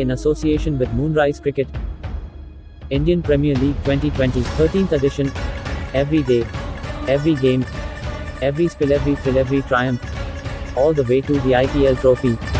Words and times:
in 0.00 0.10
association 0.12 0.78
with 0.78 0.92
Moonrise 0.92 1.40
Cricket, 1.40 1.68
Indian 2.90 3.22
Premier 3.22 3.54
League 3.54 3.76
2020 3.84 4.40
13th 4.40 4.92
edition. 4.92 5.30
Every 5.94 6.22
day, 6.22 6.46
every 7.08 7.34
game, 7.34 7.66
every 8.40 8.68
spill, 8.68 8.92
every 8.92 9.16
thrill, 9.16 9.38
every 9.38 9.62
triumph, 9.62 10.02
all 10.76 10.92
the 10.92 11.04
way 11.04 11.20
to 11.20 11.34
the 11.40 11.52
IPL 11.52 12.00
trophy. 12.00 12.59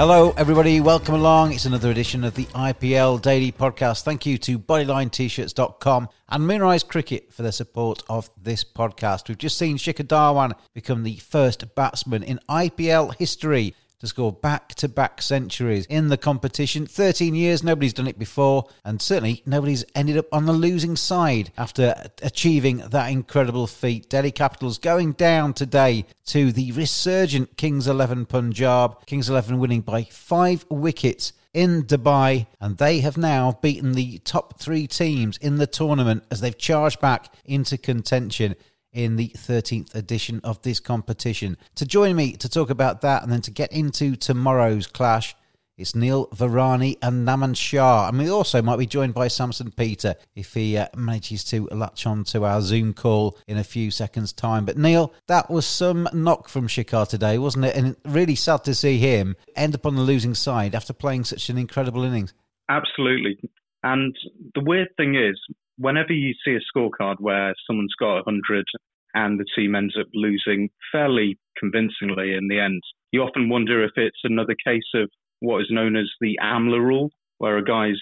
Hello, 0.00 0.32
everybody. 0.38 0.80
Welcome 0.80 1.14
along. 1.14 1.52
It's 1.52 1.66
another 1.66 1.90
edition 1.90 2.24
of 2.24 2.34
the 2.34 2.46
IPL 2.46 3.20
Daily 3.20 3.52
Podcast. 3.52 4.02
Thank 4.02 4.24
you 4.24 4.38
to 4.38 4.58
BodylineT-shirts.com 4.58 6.08
and 6.30 6.46
Moonrise 6.46 6.84
Cricket 6.84 7.30
for 7.34 7.42
their 7.42 7.52
support 7.52 8.02
of 8.08 8.30
this 8.42 8.64
podcast. 8.64 9.28
We've 9.28 9.36
just 9.36 9.58
seen 9.58 9.76
Shikhar 9.76 10.06
Dhawan 10.06 10.52
become 10.72 11.02
the 11.02 11.16
first 11.16 11.74
batsman 11.74 12.22
in 12.22 12.40
IPL 12.48 13.14
history 13.16 13.74
to 14.00 14.06
score 14.06 14.32
back 14.32 14.74
to 14.76 14.88
back 14.88 15.22
centuries 15.22 15.86
in 15.86 16.08
the 16.08 16.16
competition. 16.16 16.86
13 16.86 17.34
years, 17.34 17.62
nobody's 17.62 17.92
done 17.92 18.06
it 18.06 18.18
before, 18.18 18.66
and 18.84 19.00
certainly 19.00 19.42
nobody's 19.46 19.84
ended 19.94 20.16
up 20.16 20.26
on 20.32 20.46
the 20.46 20.52
losing 20.52 20.96
side 20.96 21.52
after 21.56 21.94
achieving 22.22 22.78
that 22.78 23.10
incredible 23.10 23.66
feat. 23.66 24.08
Delhi 24.08 24.32
Capitals 24.32 24.78
going 24.78 25.12
down 25.12 25.52
today 25.52 26.06
to 26.26 26.50
the 26.50 26.72
resurgent 26.72 27.56
Kings 27.56 27.86
11 27.86 28.26
Punjab. 28.26 29.06
Kings 29.06 29.28
11 29.28 29.58
winning 29.58 29.82
by 29.82 30.04
five 30.04 30.64
wickets 30.70 31.32
in 31.52 31.82
Dubai, 31.82 32.46
and 32.60 32.78
they 32.78 33.00
have 33.00 33.16
now 33.16 33.58
beaten 33.60 33.92
the 33.92 34.18
top 34.18 34.58
three 34.58 34.86
teams 34.86 35.36
in 35.38 35.56
the 35.56 35.66
tournament 35.66 36.24
as 36.30 36.40
they've 36.40 36.56
charged 36.56 37.00
back 37.00 37.34
into 37.44 37.76
contention 37.76 38.54
in 38.92 39.16
the 39.16 39.28
13th 39.36 39.94
edition 39.94 40.40
of 40.44 40.60
this 40.62 40.80
competition. 40.80 41.56
To 41.76 41.86
join 41.86 42.16
me 42.16 42.32
to 42.32 42.48
talk 42.48 42.70
about 42.70 43.00
that 43.02 43.22
and 43.22 43.32
then 43.32 43.42
to 43.42 43.50
get 43.50 43.72
into 43.72 44.16
tomorrow's 44.16 44.86
clash, 44.86 45.34
it's 45.80 45.94
Neil 45.94 46.26
Varani 46.26 46.98
and 47.00 47.26
Naman 47.26 47.56
Shah. 47.56 48.08
And 48.08 48.18
we 48.18 48.28
also 48.28 48.60
might 48.60 48.78
be 48.78 48.84
joined 48.84 49.14
by 49.14 49.28
Samson 49.28 49.70
Peter 49.70 50.14
if 50.36 50.52
he 50.52 50.76
uh, 50.76 50.88
manages 50.94 51.42
to 51.44 51.68
latch 51.68 52.06
on 52.06 52.24
to 52.24 52.44
our 52.44 52.60
Zoom 52.60 52.92
call 52.92 53.38
in 53.46 53.56
a 53.56 53.64
few 53.64 53.90
seconds' 53.90 54.34
time. 54.34 54.66
But 54.66 54.76
Neil, 54.76 55.14
that 55.26 55.50
was 55.50 55.64
some 55.64 56.06
knock 56.12 56.50
from 56.50 56.68
Shikhar 56.68 57.08
today, 57.08 57.38
wasn't 57.38 57.64
it? 57.64 57.76
And 57.76 57.96
really 58.04 58.34
sad 58.34 58.62
to 58.64 58.74
see 58.74 58.98
him 58.98 59.36
end 59.56 59.74
up 59.74 59.86
on 59.86 59.96
the 59.96 60.02
losing 60.02 60.34
side 60.34 60.74
after 60.74 60.92
playing 60.92 61.24
such 61.24 61.48
an 61.48 61.56
incredible 61.56 62.04
innings. 62.04 62.34
Absolutely. 62.68 63.38
And 63.82 64.14
the 64.54 64.60
weird 64.60 64.88
thing 64.98 65.14
is, 65.14 65.40
whenever 65.80 66.12
you 66.12 66.34
see 66.44 66.54
a 66.54 66.78
scorecard 66.78 67.16
where 67.18 67.54
someone's 67.66 67.94
got 67.98 68.26
100 68.26 68.66
and 69.14 69.40
the 69.40 69.46
team 69.56 69.74
ends 69.74 69.96
up 69.98 70.06
losing 70.14 70.68
fairly 70.92 71.38
convincingly 71.58 72.34
in 72.34 72.48
the 72.48 72.60
end, 72.60 72.82
you 73.12 73.22
often 73.22 73.48
wonder 73.48 73.82
if 73.82 73.92
it's 73.96 74.20
another 74.22 74.54
case 74.64 74.88
of 74.94 75.10
what 75.40 75.62
is 75.62 75.68
known 75.70 75.96
as 75.96 76.08
the 76.20 76.38
Amla 76.42 76.78
rule, 76.78 77.10
where 77.38 77.56
a 77.56 77.64
guy's 77.64 77.98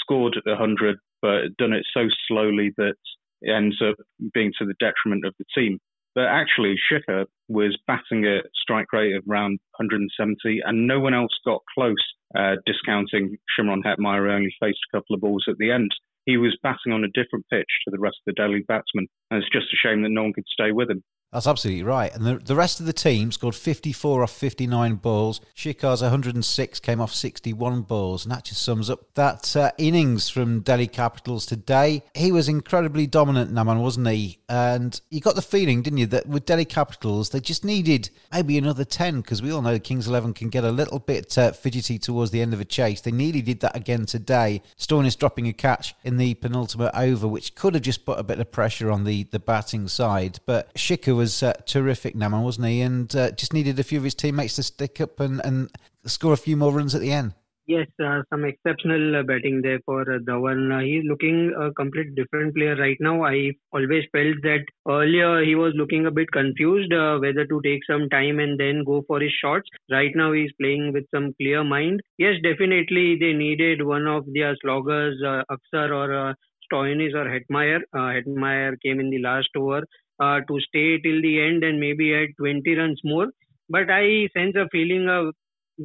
scored 0.00 0.36
100 0.44 0.96
but 1.20 1.54
done 1.58 1.74
it 1.74 1.84
so 1.92 2.06
slowly 2.26 2.72
that 2.78 2.94
it 3.42 3.50
ends 3.50 3.76
up 3.86 3.96
being 4.32 4.52
to 4.58 4.64
the 4.64 4.74
detriment 4.80 5.26
of 5.26 5.34
the 5.38 5.44
team. 5.54 5.78
But 6.14 6.24
actually, 6.24 6.74
Shikhar 6.90 7.26
was 7.48 7.78
batting 7.86 8.24
at 8.24 8.46
a 8.46 8.50
strike 8.54 8.92
rate 8.94 9.14
of 9.14 9.22
around 9.28 9.60
170, 9.78 10.60
and 10.64 10.86
no 10.86 10.98
one 10.98 11.12
else 11.12 11.30
got 11.44 11.60
close, 11.74 11.94
uh, 12.34 12.56
discounting 12.64 13.36
Shimron 13.52 13.84
Hetmyer, 13.84 14.26
who 14.26 14.32
only 14.32 14.54
faced 14.58 14.80
a 14.90 14.96
couple 14.96 15.14
of 15.14 15.20
balls 15.20 15.44
at 15.46 15.58
the 15.58 15.70
end 15.70 15.92
he 16.26 16.36
was 16.36 16.56
batting 16.62 16.92
on 16.92 17.04
a 17.04 17.08
different 17.08 17.46
pitch 17.50 17.68
to 17.84 17.90
the 17.90 17.98
rest 17.98 18.16
of 18.26 18.34
the 18.34 18.40
Delhi 18.40 18.64
batsmen. 18.66 19.06
And 19.30 19.42
it's 19.42 19.52
just 19.52 19.72
a 19.72 19.76
shame 19.76 20.02
that 20.02 20.10
no 20.10 20.22
one 20.22 20.32
could 20.32 20.46
stay 20.50 20.72
with 20.72 20.90
him. 20.90 21.02
That's 21.32 21.46
absolutely 21.46 21.84
right. 21.84 22.12
And 22.12 22.26
the, 22.26 22.38
the 22.38 22.56
rest 22.56 22.80
of 22.80 22.86
the 22.86 22.92
team 22.92 23.30
scored 23.30 23.54
54 23.54 24.24
off 24.24 24.32
59 24.32 24.96
balls. 24.96 25.40
Shikhar's 25.54 26.02
106 26.02 26.80
came 26.80 27.00
off 27.00 27.14
61 27.14 27.82
balls. 27.82 28.24
And 28.24 28.32
that 28.32 28.44
just 28.44 28.62
sums 28.62 28.90
up 28.90 29.14
that 29.14 29.54
uh, 29.54 29.70
innings 29.78 30.28
from 30.28 30.60
Delhi 30.60 30.88
Capitals 30.88 31.46
today. 31.46 32.02
He 32.14 32.32
was 32.32 32.48
incredibly 32.48 33.06
dominant, 33.06 33.52
Naman, 33.52 33.80
wasn't 33.80 34.08
he? 34.08 34.40
And 34.48 35.00
you 35.10 35.20
got 35.20 35.36
the 35.36 35.42
feeling, 35.42 35.82
didn't 35.82 35.98
you, 35.98 36.06
that 36.06 36.26
with 36.26 36.46
Delhi 36.46 36.64
Capitals, 36.64 37.30
they 37.30 37.38
just 37.38 37.64
needed 37.64 38.10
maybe 38.32 38.58
another 38.58 38.84
10 38.84 39.20
because 39.20 39.40
we 39.40 39.52
all 39.52 39.62
know 39.62 39.78
Kings 39.78 40.08
11 40.08 40.34
can 40.34 40.48
get 40.48 40.64
a 40.64 40.72
little 40.72 40.98
bit 40.98 41.38
uh, 41.38 41.52
fidgety 41.52 42.00
towards 42.00 42.32
the 42.32 42.42
end 42.42 42.52
of 42.52 42.60
a 42.60 42.64
chase. 42.64 43.00
They 43.00 43.12
nearly 43.12 43.42
did 43.42 43.60
that 43.60 43.76
again 43.76 44.04
today. 44.04 44.62
Stoinis 44.76 45.16
dropping 45.16 45.46
a 45.46 45.52
catch 45.52 45.94
in 46.02 46.16
the 46.16 46.34
penultimate 46.34 46.90
over, 46.94 47.28
which 47.28 47.54
could 47.54 47.74
have 47.74 47.84
just 47.84 48.04
put 48.04 48.18
a 48.18 48.24
bit 48.24 48.40
of 48.40 48.50
pressure 48.50 48.90
on 48.90 49.04
the, 49.04 49.24
the 49.24 49.38
batting 49.38 49.86
side. 49.86 50.40
But 50.44 50.74
Shikhar 50.74 51.19
was 51.20 51.42
uh, 51.42 51.52
terrific, 51.66 52.14
Naman, 52.14 52.42
wasn't 52.42 52.68
he? 52.68 52.80
And 52.80 53.14
uh, 53.14 53.30
just 53.32 53.52
needed 53.52 53.78
a 53.78 53.84
few 53.84 53.98
of 53.98 54.04
his 54.04 54.14
teammates 54.14 54.56
to 54.56 54.62
stick 54.62 55.00
up 55.00 55.20
and, 55.20 55.40
and 55.44 55.68
score 56.06 56.32
a 56.32 56.44
few 56.46 56.56
more 56.56 56.72
runs 56.72 56.94
at 56.94 57.02
the 57.02 57.12
end. 57.12 57.34
Yes, 57.66 57.86
uh, 58.02 58.22
some 58.30 58.44
exceptional 58.46 59.16
uh, 59.16 59.22
batting 59.22 59.60
there 59.62 59.80
for 59.84 60.00
uh, 60.00 60.18
Dhawan. 60.28 60.76
Uh, 60.76 60.82
he's 60.82 61.04
looking 61.04 61.52
a 61.64 61.70
complete 61.74 62.14
different 62.16 62.56
player 62.56 62.74
right 62.74 62.96
now. 63.00 63.22
I 63.22 63.52
always 63.72 64.04
felt 64.10 64.40
that 64.48 64.64
earlier 64.88 65.44
he 65.44 65.54
was 65.54 65.74
looking 65.76 66.06
a 66.06 66.10
bit 66.10 66.32
confused 66.32 66.92
uh, 66.92 67.18
whether 67.18 67.44
to 67.46 67.60
take 67.62 67.84
some 67.88 68.08
time 68.08 68.40
and 68.40 68.58
then 68.58 68.82
go 68.84 69.04
for 69.06 69.20
his 69.20 69.30
shots. 69.40 69.68
Right 69.90 70.10
now 70.16 70.32
he's 70.32 70.50
playing 70.60 70.92
with 70.94 71.04
some 71.14 71.34
clear 71.40 71.62
mind. 71.62 72.00
Yes, 72.18 72.36
definitely 72.42 73.18
they 73.20 73.34
needed 73.34 73.84
one 73.84 74.08
of 74.08 74.24
their 74.34 74.56
sloggers, 74.62 75.22
uh, 75.22 75.42
Axar 75.54 75.90
or 76.00 76.08
uh, 76.22 76.34
Stoinis 76.66 77.14
or 77.14 77.26
Hetmyer. 77.34 77.80
Uh, 77.92 78.10
Hetmyer 78.16 78.76
came 78.84 79.00
in 79.00 79.10
the 79.10 79.22
last 79.22 79.50
over 79.56 79.82
uh, 80.20 80.40
to 80.48 80.60
stay 80.60 80.98
till 81.00 81.20
the 81.22 81.40
end 81.40 81.64
and 81.64 81.80
maybe 81.80 82.14
add 82.14 82.30
20 82.38 82.74
runs 82.76 83.00
more. 83.04 83.28
But 83.68 83.90
I 83.90 84.28
sense 84.36 84.56
a 84.56 84.68
feeling 84.70 85.08
of 85.08 85.34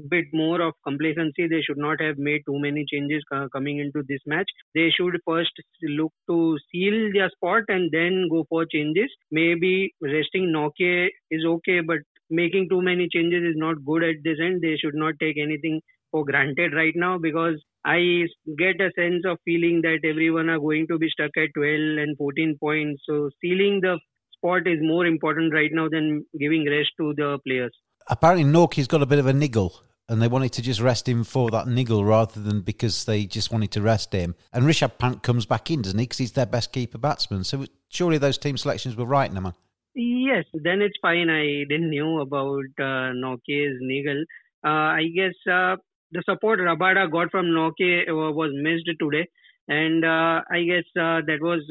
bit 0.10 0.26
more 0.34 0.62
of 0.62 0.74
complacency. 0.86 1.48
They 1.48 1.62
should 1.62 1.78
not 1.78 2.02
have 2.02 2.18
made 2.18 2.42
too 2.46 2.60
many 2.60 2.86
changes 2.92 3.24
uh, 3.34 3.48
coming 3.54 3.80
into 3.80 4.04
this 4.08 4.20
match. 4.26 4.50
They 4.74 4.90
should 4.90 5.18
first 5.26 5.52
look 5.84 6.14
to 6.30 6.58
seal 6.72 7.12
their 7.14 7.30
spot 7.30 7.64
and 7.70 7.92
then 7.92 8.28
go 8.30 8.46
for 8.50 8.66
changes. 8.66 9.10
Maybe 9.32 9.94
resting 10.02 10.52
Nortje 10.56 11.10
is 11.32 11.46
okay, 11.46 11.80
but 11.82 12.00
making 12.30 12.70
too 12.70 12.82
many 12.82 13.08
changes 13.12 13.44
is 13.44 13.56
not 13.58 13.84
good 13.86 14.04
at 14.04 14.16
this 14.24 14.38
end. 14.42 14.62
They 14.62 14.76
should 14.78 14.96
not 14.96 15.16
take 15.20 15.38
anything 15.38 15.82
for 16.12 16.26
granted 16.26 16.74
right 16.74 16.94
now 16.96 17.18
because 17.18 17.62
I 17.86 18.26
get 18.58 18.82
a 18.82 18.92
sense 18.96 19.24
of 19.26 19.38
feeling 19.46 19.82
that 19.82 20.00
everyone 20.04 20.50
are 20.50 20.60
going 20.60 20.88
to 20.88 20.98
be 20.98 21.10
stuck 21.10 21.38
at 21.38 21.54
12 21.56 21.98
and 22.04 22.18
14 22.18 22.58
points. 22.60 23.04
So 23.08 23.30
sealing 23.42 23.82
the 23.82 24.00
spot 24.46 24.68
is 24.68 24.80
more 24.82 25.06
important 25.06 25.54
right 25.54 25.72
now 25.72 25.90
than 25.90 26.26
giving 26.40 26.66
rest 26.70 26.92
to 26.98 27.14
the 27.16 27.40
players. 27.46 27.74
Apparently, 28.08 28.46
Nortje's 28.46 28.88
got 28.88 29.02
a 29.02 29.06
bit 29.06 29.20
of 29.20 29.26
a 29.26 29.34
niggle 29.34 29.82
and 30.08 30.22
they 30.22 30.28
wanted 30.28 30.54
to 30.54 30.62
just 30.62 30.80
rest 30.80 31.10
him 31.10 31.24
for 31.24 31.50
that 31.50 31.68
niggle 31.68 32.06
rather 32.06 32.40
than 32.40 32.62
because 32.62 33.06
they 33.06 33.26
just 33.26 33.52
wanted 33.52 33.72
to 33.72 33.82
rest 33.82 34.14
him. 34.14 34.36
And 34.54 34.66
Rishabh 34.66 35.00
Pant 35.00 35.24
comes 35.24 35.48
back 35.48 35.72
in, 35.72 35.82
doesn't 35.82 35.98
he? 35.98 36.06
Because 36.06 36.20
he's 36.20 36.34
their 36.34 36.46
best 36.46 36.72
keeper 36.72 37.00
batsman. 37.00 37.44
So 37.44 37.66
surely 37.90 38.20
those 38.20 38.38
team 38.38 38.58
selections 38.58 38.96
were 38.96 39.06
right, 39.06 39.32
Naman. 39.32 39.56
Yes, 39.96 40.46
then 40.54 40.82
it's 40.82 40.98
fine. 41.02 41.30
I 41.30 41.64
didn't 41.68 41.90
know 41.90 42.20
about 42.20 42.66
uh, 42.78 43.14
Nortje's 43.18 43.78
niggle. 43.82 44.26
Uh, 44.64 44.94
I 45.00 45.06
guess 45.16 45.34
uh, 45.52 45.78
the 46.12 46.22
support 46.30 46.60
Rabada 46.60 47.12
got 47.12 47.32
from 47.32 47.48
Nortje 47.48 48.08
uh, 48.08 48.14
was 48.14 48.52
missed 48.54 48.90
today, 49.00 49.28
and 49.68 50.04
uh, 50.04 50.42
I 50.52 50.64
guess 50.68 50.84
uh, 51.00 51.22
that 51.26 51.40
was 51.42 51.62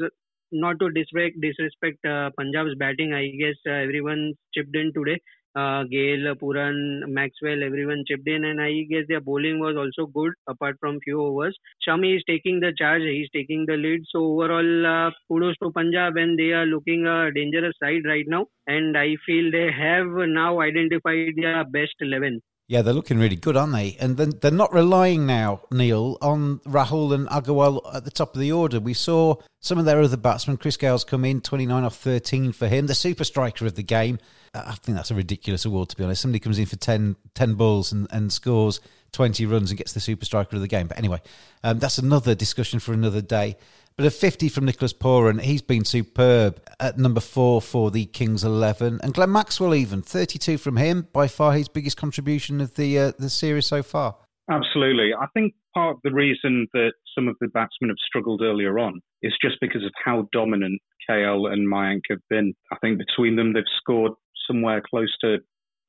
not 0.51 0.79
to 0.79 0.89
disrespect 0.91 1.41
disrespect 1.41 2.05
uh, 2.05 2.29
Punjab's 2.37 2.75
batting. 2.77 3.13
I 3.13 3.27
guess 3.41 3.55
uh, 3.67 3.71
everyone 3.71 4.33
chipped 4.53 4.75
in 4.75 4.91
today 4.93 5.19
uh, 5.55 5.83
Gayle, 5.89 6.35
Pooran, 6.35 7.07
Maxwell, 7.07 7.63
everyone 7.63 8.03
chipped 8.07 8.27
in, 8.27 8.43
and 8.43 8.61
I 8.61 8.71
guess 8.89 9.05
their 9.07 9.21
bowling 9.21 9.59
was 9.59 9.75
also 9.77 10.07
good 10.07 10.33
apart 10.47 10.75
from 10.79 10.99
few 11.03 11.21
overs. 11.21 11.57
Shami 11.87 12.17
is 12.17 12.23
taking 12.27 12.59
the 12.59 12.73
charge, 12.77 13.03
he's 13.03 13.29
taking 13.33 13.65
the 13.65 13.75
lead. 13.77 14.01
So 14.09 14.19
overall, 14.19 14.85
uh, 14.85 15.11
kudos 15.29 15.55
to 15.63 15.71
Punjab, 15.71 16.17
and 16.17 16.37
they 16.37 16.51
are 16.51 16.65
looking 16.65 17.05
a 17.07 17.31
dangerous 17.31 17.75
side 17.81 18.05
right 18.05 18.25
now. 18.27 18.47
And 18.67 18.97
I 18.97 19.15
feel 19.25 19.51
they 19.51 19.71
have 19.71 20.07
now 20.07 20.59
identified 20.59 21.33
their 21.37 21.63
best 21.63 21.95
eleven. 22.01 22.41
Yeah, 22.67 22.81
they're 22.81 22.95
looking 22.95 23.19
really 23.19 23.35
good, 23.35 23.55
aren't 23.55 23.73
they? 23.73 23.95
And 23.99 24.17
then 24.17 24.33
they're 24.41 24.49
not 24.49 24.73
relying 24.73 25.27
now, 25.27 25.61
Neil, 25.71 26.17
on 26.19 26.59
Rahul 26.59 27.13
and 27.13 27.27
Agarwal 27.27 27.93
at 27.93 28.05
the 28.05 28.11
top 28.11 28.33
of 28.33 28.41
the 28.41 28.51
order. 28.51 28.79
We 28.79 28.95
saw 28.95 29.35
some 29.59 29.77
of 29.77 29.85
their 29.85 30.01
other 30.01 30.17
batsmen. 30.17 30.57
Chris 30.57 30.75
Gayle's 30.75 31.03
come 31.03 31.25
in, 31.25 31.41
29 31.41 31.83
off 31.83 31.95
13 31.95 32.53
for 32.53 32.67
him, 32.67 32.87
the 32.87 32.95
super 32.95 33.23
striker 33.23 33.67
of 33.67 33.75
the 33.75 33.83
game. 33.83 34.17
I 34.55 34.73
think 34.73 34.95
that's 34.95 35.11
a 35.11 35.15
ridiculous 35.15 35.65
award, 35.65 35.89
to 35.89 35.95
be 35.95 36.03
honest. 36.03 36.23
Somebody 36.23 36.39
comes 36.39 36.57
in 36.57 36.65
for 36.65 36.77
10, 36.77 37.17
10 37.35 37.53
balls 37.53 37.91
and, 37.91 38.07
and 38.09 38.33
scores 38.33 38.79
20 39.11 39.45
runs 39.45 39.69
and 39.69 39.77
gets 39.77 39.93
the 39.93 39.99
super 39.99 40.25
striker 40.25 40.55
of 40.55 40.61
the 40.61 40.67
game. 40.67 40.87
But 40.87 40.97
anyway, 40.97 41.21
um, 41.63 41.77
that's 41.77 41.99
another 41.99 42.33
discussion 42.33 42.79
for 42.79 42.93
another 42.93 43.21
day. 43.21 43.57
But 43.97 44.07
a 44.07 44.11
50 44.11 44.49
from 44.49 44.65
Nicholas 44.65 44.91
Pooran, 44.91 45.39
he's 45.39 45.61
been 45.61 45.85
superb 45.85 46.61
at 46.81 46.97
number 46.97 47.21
four 47.21 47.61
for 47.61 47.91
the 47.91 48.05
Kings 48.07 48.43
11. 48.43 48.99
And 49.01 49.13
Glenn 49.13 49.31
Maxwell, 49.31 49.73
even 49.73 50.01
32 50.01 50.57
from 50.57 50.75
him, 50.75 51.07
by 51.13 51.29
far 51.29 51.53
his 51.53 51.69
biggest 51.69 51.95
contribution 51.95 52.59
of 52.59 52.75
the, 52.75 52.99
uh, 52.99 53.11
the 53.17 53.29
series 53.29 53.67
so 53.67 53.81
far. 53.81 54.17
Absolutely. 54.51 55.11
I 55.17 55.27
think 55.33 55.53
part 55.73 55.95
of 55.95 56.01
the 56.03 56.11
reason 56.11 56.67
that 56.73 56.91
some 57.17 57.29
of 57.29 57.37
the 57.39 57.47
batsmen 57.47 57.89
have 57.89 57.97
struggled 58.05 58.41
earlier 58.41 58.77
on 58.79 58.99
is 59.21 59.33
just 59.41 59.55
because 59.61 59.85
of 59.85 59.91
how 60.03 60.27
dominant 60.33 60.81
KL 61.09 61.51
and 61.51 61.65
Mayank 61.65 62.01
have 62.09 62.19
been. 62.29 62.53
I 62.73 62.75
think 62.81 62.99
between 62.99 63.37
them, 63.37 63.53
they've 63.53 63.63
scored 63.77 64.11
somewhere 64.45 64.81
close 64.87 65.15
to 65.21 65.37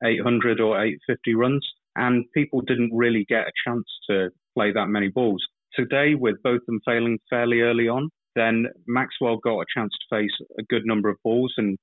800 0.01 0.61
or 0.61 0.79
850 0.81 1.35
runs, 1.35 1.67
and 1.97 2.23
people 2.33 2.61
didn't 2.61 2.91
really 2.93 3.25
get 3.27 3.47
a 3.47 3.51
chance 3.67 3.85
to 4.09 4.29
play 4.55 4.71
that 4.71 4.87
many 4.87 5.09
balls. 5.09 5.45
Today, 5.73 6.15
with 6.15 6.35
both 6.43 6.61
them 6.65 6.79
failing 6.85 7.19
fairly 7.29 7.61
early 7.61 7.87
on, 7.87 8.09
then 8.35 8.67
Maxwell 8.87 9.37
got 9.37 9.59
a 9.59 9.65
chance 9.75 9.91
to 9.91 10.15
face 10.15 10.31
a 10.59 10.63
good 10.63 10.85
number 10.85 11.09
of 11.09 11.17
balls 11.23 11.53
and 11.57 11.77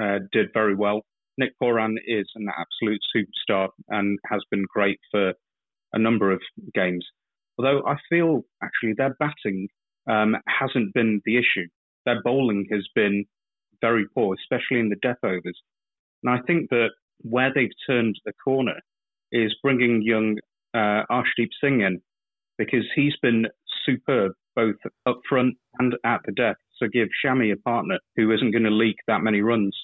uh, 0.00 0.18
did 0.32 0.48
very 0.52 0.74
well. 0.74 1.02
Nick 1.38 1.52
Pooran 1.62 1.96
is 2.06 2.26
an 2.34 2.48
absolute 2.48 3.00
superstar 3.14 3.68
and 3.88 4.18
has 4.30 4.42
been 4.50 4.64
great 4.68 4.98
for 5.10 5.32
a 5.92 5.98
number 5.98 6.30
of 6.30 6.40
games. 6.74 7.06
Although 7.58 7.82
I 7.86 7.96
feel 8.08 8.42
actually 8.62 8.94
their 8.96 9.16
batting 9.18 9.68
um, 10.08 10.36
hasn't 10.48 10.94
been 10.94 11.20
the 11.24 11.36
issue. 11.36 11.66
Their 12.06 12.22
bowling 12.22 12.66
has 12.72 12.86
been 12.94 13.24
very 13.80 14.06
poor, 14.14 14.34
especially 14.34 14.80
in 14.80 14.88
the 14.88 14.96
death 15.02 15.22
overs. 15.22 15.60
And 16.22 16.32
I 16.34 16.40
think 16.46 16.70
that 16.70 16.90
where 17.22 17.52
they've 17.54 17.70
turned 17.86 18.16
the 18.24 18.32
corner 18.44 18.78
is 19.32 19.54
bringing 19.62 20.02
young 20.02 20.38
uh, 20.74 21.04
Arshdeep 21.10 21.50
Singh 21.62 21.80
in, 21.82 22.00
because 22.60 22.84
he's 22.94 23.16
been 23.22 23.46
superb 23.86 24.32
both 24.54 24.76
up 25.06 25.20
front 25.26 25.54
and 25.78 25.94
at 26.04 26.20
the 26.26 26.32
death. 26.32 26.56
So 26.76 26.88
give 26.92 27.08
Shami 27.24 27.50
a 27.52 27.56
partner 27.56 27.98
who 28.16 28.30
isn't 28.32 28.50
going 28.50 28.64
to 28.64 28.70
leak 28.70 28.96
that 29.06 29.22
many 29.22 29.40
runs. 29.40 29.74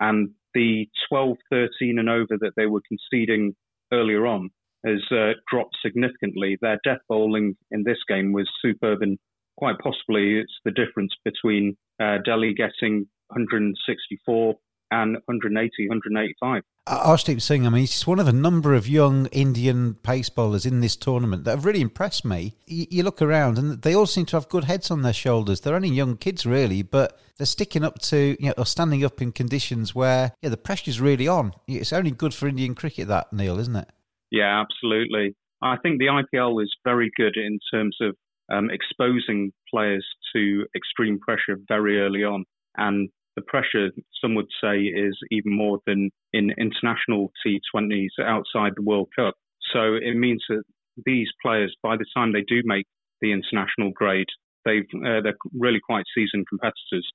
And 0.00 0.30
the 0.52 0.88
12, 1.08 1.36
13 1.50 1.98
and 2.00 2.08
over 2.08 2.36
that 2.40 2.52
they 2.56 2.66
were 2.66 2.82
conceding 2.88 3.54
earlier 3.92 4.26
on 4.26 4.50
has 4.84 5.00
uh, 5.12 5.34
dropped 5.48 5.76
significantly. 5.80 6.58
Their 6.60 6.80
death 6.82 6.98
bowling 7.08 7.56
in 7.70 7.84
this 7.84 7.98
game 8.08 8.32
was 8.32 8.50
superb, 8.60 9.02
and 9.02 9.16
quite 9.56 9.78
possibly 9.78 10.40
it's 10.40 10.58
the 10.64 10.72
difference 10.72 11.12
between 11.24 11.76
uh, 12.02 12.18
Delhi 12.24 12.52
getting 12.52 13.06
164 13.28 14.54
and 14.94 15.16
180, 15.26 15.88
185. 15.88 16.62
Arshdeep 16.86 17.40
Singh, 17.40 17.66
I 17.66 17.70
mean, 17.70 17.80
he's 17.80 18.06
one 18.06 18.20
of 18.20 18.28
a 18.28 18.32
number 18.32 18.74
of 18.74 18.86
young 18.86 19.26
Indian 19.26 19.94
pace 19.94 20.28
bowlers 20.28 20.66
in 20.66 20.80
this 20.80 20.96
tournament 20.96 21.44
that 21.44 21.52
have 21.52 21.64
really 21.64 21.80
impressed 21.80 22.24
me. 22.24 22.56
You, 22.66 22.86
you, 22.90 23.02
look 23.02 23.22
around 23.22 23.58
and 23.58 23.80
they 23.80 23.94
all 23.94 24.06
seem 24.06 24.26
to 24.26 24.36
have 24.36 24.50
good 24.50 24.64
heads 24.64 24.90
on 24.90 25.02
their 25.02 25.14
shoulders. 25.14 25.60
They're 25.60 25.74
only 25.74 25.88
young 25.88 26.18
kids, 26.18 26.44
really, 26.44 26.82
but 26.82 27.18
they're 27.38 27.46
sticking 27.46 27.84
up 27.84 28.00
to, 28.00 28.36
you 28.38 28.48
know, 28.48 28.54
or 28.58 28.66
standing 28.66 29.02
up 29.02 29.22
in 29.22 29.32
conditions 29.32 29.94
where, 29.94 30.32
yeah, 30.42 30.50
the 30.50 30.58
pressure's 30.58 31.00
really 31.00 31.26
on. 31.26 31.54
It's 31.66 31.92
only 31.92 32.10
good 32.10 32.34
for 32.34 32.48
Indian 32.48 32.74
cricket, 32.74 33.08
that, 33.08 33.32
Neil, 33.32 33.58
isn't 33.58 33.76
it? 33.76 33.88
Yeah, 34.30 34.60
absolutely. 34.60 35.34
I 35.62 35.76
think 35.78 35.98
the 35.98 36.06
IPL 36.06 36.62
is 36.62 36.74
very 36.84 37.10
good 37.16 37.36
in 37.36 37.58
terms 37.72 37.96
of 38.02 38.14
um, 38.52 38.68
exposing 38.70 39.52
players 39.70 40.04
to 40.34 40.66
extreme 40.76 41.18
pressure 41.18 41.58
very 41.66 42.00
early 42.00 42.24
on. 42.24 42.44
And 42.76 43.08
the 43.36 43.42
pressure, 43.42 43.90
some 44.20 44.34
would 44.34 44.48
say, 44.62 44.80
is 44.80 45.16
even 45.30 45.56
more 45.56 45.78
than 45.86 46.10
in 46.32 46.50
international 46.58 47.32
T20s 47.46 48.08
outside 48.20 48.72
the 48.76 48.82
World 48.82 49.08
Cup. 49.16 49.34
So 49.72 49.94
it 49.94 50.16
means 50.16 50.42
that 50.48 50.62
these 51.04 51.28
players, 51.42 51.74
by 51.82 51.96
the 51.96 52.06
time 52.16 52.32
they 52.32 52.42
do 52.42 52.62
make 52.64 52.86
the 53.20 53.32
international 53.32 53.90
grade, 53.94 54.28
they've, 54.64 54.86
uh, 54.94 55.20
they're 55.22 55.36
really 55.58 55.80
quite 55.84 56.04
seasoned 56.14 56.46
competitors. 56.48 57.10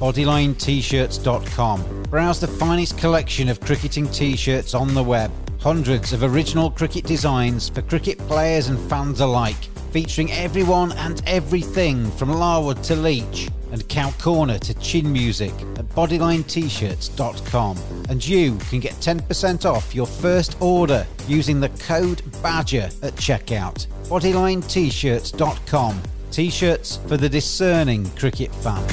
BodylineT-shirts.com. 0.00 2.02
Browse 2.04 2.40
the 2.40 2.48
finest 2.48 2.96
collection 2.96 3.50
of 3.50 3.60
cricketing 3.60 4.10
t-shirts 4.10 4.74
on 4.74 4.94
the 4.94 5.02
web. 5.02 5.30
Hundreds 5.60 6.14
of 6.14 6.22
original 6.22 6.70
cricket 6.70 7.04
designs 7.04 7.68
for 7.68 7.82
cricket 7.82 8.16
players 8.20 8.68
and 8.68 8.78
fans 8.88 9.20
alike 9.20 9.68
featuring 9.90 10.30
everyone 10.32 10.92
and 10.92 11.22
everything 11.26 12.10
from 12.12 12.30
Larwood 12.30 12.82
to 12.84 12.96
Leach 12.96 13.48
and 13.72 13.88
Cow 13.88 14.10
Corner 14.12 14.58
to 14.58 14.74
chin 14.74 15.12
music 15.12 15.52
at 15.76 15.88
bodylinet-shirts.com. 15.90 17.78
And 18.08 18.26
you 18.26 18.56
can 18.70 18.80
get 18.80 18.94
10% 18.94 19.64
off 19.64 19.94
your 19.94 20.06
first 20.06 20.60
order 20.60 21.06
using 21.28 21.60
the 21.60 21.68
code 21.70 22.22
BADGER 22.42 22.90
at 23.02 23.14
checkout. 23.14 23.86
bodylinet-shirts.com. 24.08 26.02
T-shirts 26.30 26.98
for 27.08 27.16
the 27.16 27.28
discerning 27.28 28.08
cricket 28.10 28.54
fan. 28.56 28.84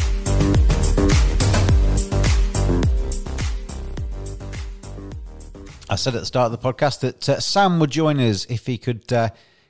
I 5.90 5.96
said 5.96 6.16
at 6.16 6.20
the 6.20 6.26
start 6.26 6.52
of 6.52 6.62
the 6.62 6.74
podcast 6.74 7.00
that 7.00 7.30
uh, 7.30 7.40
Sam 7.40 7.80
would 7.80 7.92
join 7.92 8.20
us 8.20 8.46
if 8.50 8.66
he 8.66 8.78
could 8.78 9.14
uh, 9.14 9.30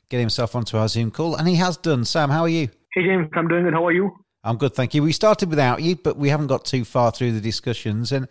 get 0.10 0.20
himself 0.20 0.56
onto 0.56 0.78
our 0.78 0.88
Zoom 0.88 1.12
call, 1.12 1.36
and 1.36 1.48
he 1.48 1.56
has 1.56 1.78
done. 1.78 2.06
Sam, 2.06 2.30
how 2.30 2.44
are 2.44 2.50
you? 2.50 2.70
Hey, 2.94 3.04
James, 3.04 3.30
I'm 3.34 3.48
doing 3.48 3.64
good. 3.64 3.74
How 3.74 3.86
are 3.86 3.92
you? 3.92 4.12
I'm 4.44 4.58
good, 4.58 4.74
thank 4.74 4.94
you. 4.94 5.04
We 5.04 5.12
started 5.12 5.50
without 5.50 5.82
you, 5.82 5.96
but 5.96 6.18
we 6.18 6.30
haven't 6.30 6.48
got 6.48 6.64
too 6.64 6.86
far 6.86 7.12
through 7.12 7.34
the 7.34 7.42
discussions. 7.42 8.12
And 8.12 8.28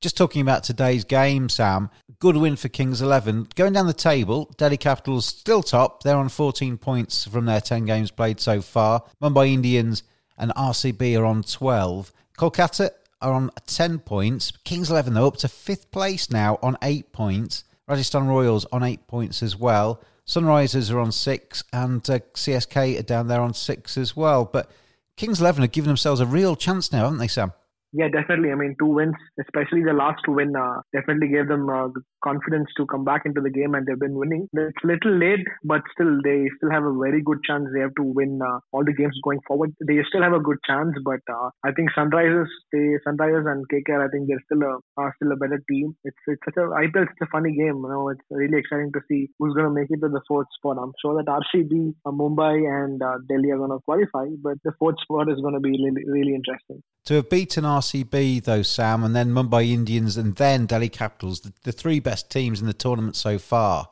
just 0.00 0.16
talking 0.16 0.42
about 0.42 0.64
today's 0.64 1.04
game, 1.04 1.48
Sam, 1.48 1.90
good 2.18 2.36
win 2.36 2.56
for 2.56 2.68
Kings 2.68 3.02
11. 3.02 3.48
Going 3.54 3.74
down 3.74 3.86
the 3.86 3.92
table, 3.92 4.52
Delhi 4.56 4.76
Capitals 4.76 5.26
still 5.26 5.62
top. 5.62 6.02
They're 6.02 6.16
on 6.16 6.28
14 6.28 6.78
points 6.78 7.24
from 7.26 7.44
their 7.44 7.60
10 7.60 7.84
games 7.84 8.10
played 8.10 8.40
so 8.40 8.60
far. 8.62 9.04
Mumbai 9.22 9.52
Indians 9.52 10.02
and 10.36 10.52
RCB 10.56 11.20
are 11.20 11.24
on 11.24 11.42
12. 11.42 12.12
Kolkata 12.36 12.90
are 13.20 13.32
on 13.32 13.50
10 13.66 13.98
points. 14.00 14.52
Kings 14.64 14.90
11, 14.90 15.14
though, 15.14 15.26
up 15.26 15.36
to 15.36 15.48
fifth 15.48 15.90
place 15.90 16.30
now 16.30 16.58
on 16.62 16.78
8 16.82 17.12
points. 17.12 17.64
Rajasthan 17.86 18.26
Royals 18.26 18.66
on 18.72 18.82
8 18.82 19.06
points 19.06 19.42
as 19.42 19.56
well. 19.56 20.02
Sunrisers 20.26 20.92
are 20.92 21.00
on 21.00 21.12
six, 21.12 21.64
and 21.72 22.08
uh, 22.08 22.20
CSK 22.34 22.98
are 22.98 23.02
down 23.02 23.28
there 23.28 23.40
on 23.40 23.54
six 23.54 23.96
as 23.96 24.16
well. 24.16 24.44
But 24.44 24.70
Kings 25.16 25.40
Eleven 25.40 25.62
have 25.62 25.72
given 25.72 25.88
themselves 25.88 26.20
a 26.20 26.26
real 26.26 26.56
chance 26.56 26.92
now, 26.92 27.04
haven't 27.04 27.18
they, 27.18 27.28
Sam? 27.28 27.52
Yeah, 27.92 28.06
definitely. 28.06 28.52
I 28.52 28.54
mean, 28.54 28.76
two 28.78 28.86
wins, 28.86 29.16
especially 29.40 29.82
the 29.82 29.92
last 29.92 30.22
win, 30.28 30.54
uh, 30.54 30.80
definitely 30.92 31.26
gave 31.26 31.48
them 31.48 31.68
a 31.68 31.90
confidence 32.22 32.68
to 32.76 32.86
come 32.86 33.04
back 33.04 33.22
into 33.24 33.40
the 33.40 33.50
game, 33.50 33.74
and 33.74 33.84
they've 33.84 33.98
been 33.98 34.14
winning. 34.14 34.48
It's 34.52 34.84
a 34.84 34.86
little 34.86 35.18
late, 35.18 35.44
but 35.64 35.82
still 35.92 36.20
they 36.22 36.48
still 36.56 36.70
have 36.70 36.84
a 36.84 36.94
very 36.94 37.20
good 37.20 37.42
chance. 37.42 37.66
They 37.74 37.80
have 37.80 37.94
to 37.96 38.04
win 38.04 38.38
uh, 38.46 38.60
all 38.70 38.84
the 38.84 38.92
games 38.92 39.18
going 39.24 39.40
forward. 39.46 39.74
They 39.84 39.98
still 40.08 40.22
have 40.22 40.34
a 40.34 40.38
good 40.38 40.58
chance, 40.64 40.94
but 41.04 41.18
uh, 41.28 41.50
I 41.64 41.72
think 41.72 41.90
Sunrisers, 41.90 42.46
they 42.72 42.94
Sunrisers 43.06 43.50
and 43.50 43.66
KKR, 43.68 44.06
I 44.06 44.08
think 44.08 44.28
they're 44.28 44.44
still 44.46 44.62
a 44.62 44.78
are 44.96 45.12
still 45.16 45.32
a 45.32 45.36
better 45.36 45.60
team. 45.68 45.96
It's 46.04 46.22
it's 46.28 46.42
such 46.44 46.58
a 46.58 46.70
IPL, 46.70 47.10
it's 47.10 47.22
a 47.22 47.26
funny 47.32 47.50
game. 47.56 47.82
You 47.82 47.90
know, 47.90 48.08
it's 48.10 48.22
really 48.30 48.58
exciting 48.58 48.92
to 48.92 49.00
see 49.08 49.30
who's 49.40 49.54
going 49.54 49.66
to 49.66 49.74
make 49.74 49.90
it 49.90 49.98
to 50.02 50.08
the 50.08 50.22
fourth 50.28 50.46
spot. 50.58 50.78
I'm 50.80 50.92
sure 51.02 51.20
that 51.20 51.26
RCB, 51.26 51.94
uh, 52.06 52.12
Mumbai, 52.12 52.54
and 52.70 53.02
uh, 53.02 53.18
Delhi 53.28 53.50
are 53.50 53.58
going 53.58 53.74
to 53.74 53.82
qualify, 53.84 54.30
but 54.40 54.58
the 54.62 54.72
fourth 54.78 55.00
spot 55.02 55.28
is 55.28 55.40
going 55.40 55.54
to 55.54 55.60
be 55.60 55.70
really, 55.70 56.04
really 56.06 56.34
interesting. 56.36 56.82
To 57.10 57.16
have 57.16 57.28
beaten 57.28 57.64
RCB, 57.64 58.44
though, 58.44 58.62
Sam, 58.62 59.02
and 59.02 59.16
then 59.16 59.32
Mumbai 59.32 59.72
Indians 59.72 60.16
and 60.16 60.36
then 60.36 60.66
Delhi 60.66 60.88
Capitals, 60.88 61.40
the, 61.40 61.52
the 61.64 61.72
three 61.72 61.98
best 61.98 62.30
teams 62.30 62.60
in 62.60 62.68
the 62.68 62.72
tournament 62.72 63.16
so 63.16 63.36
far, 63.36 63.88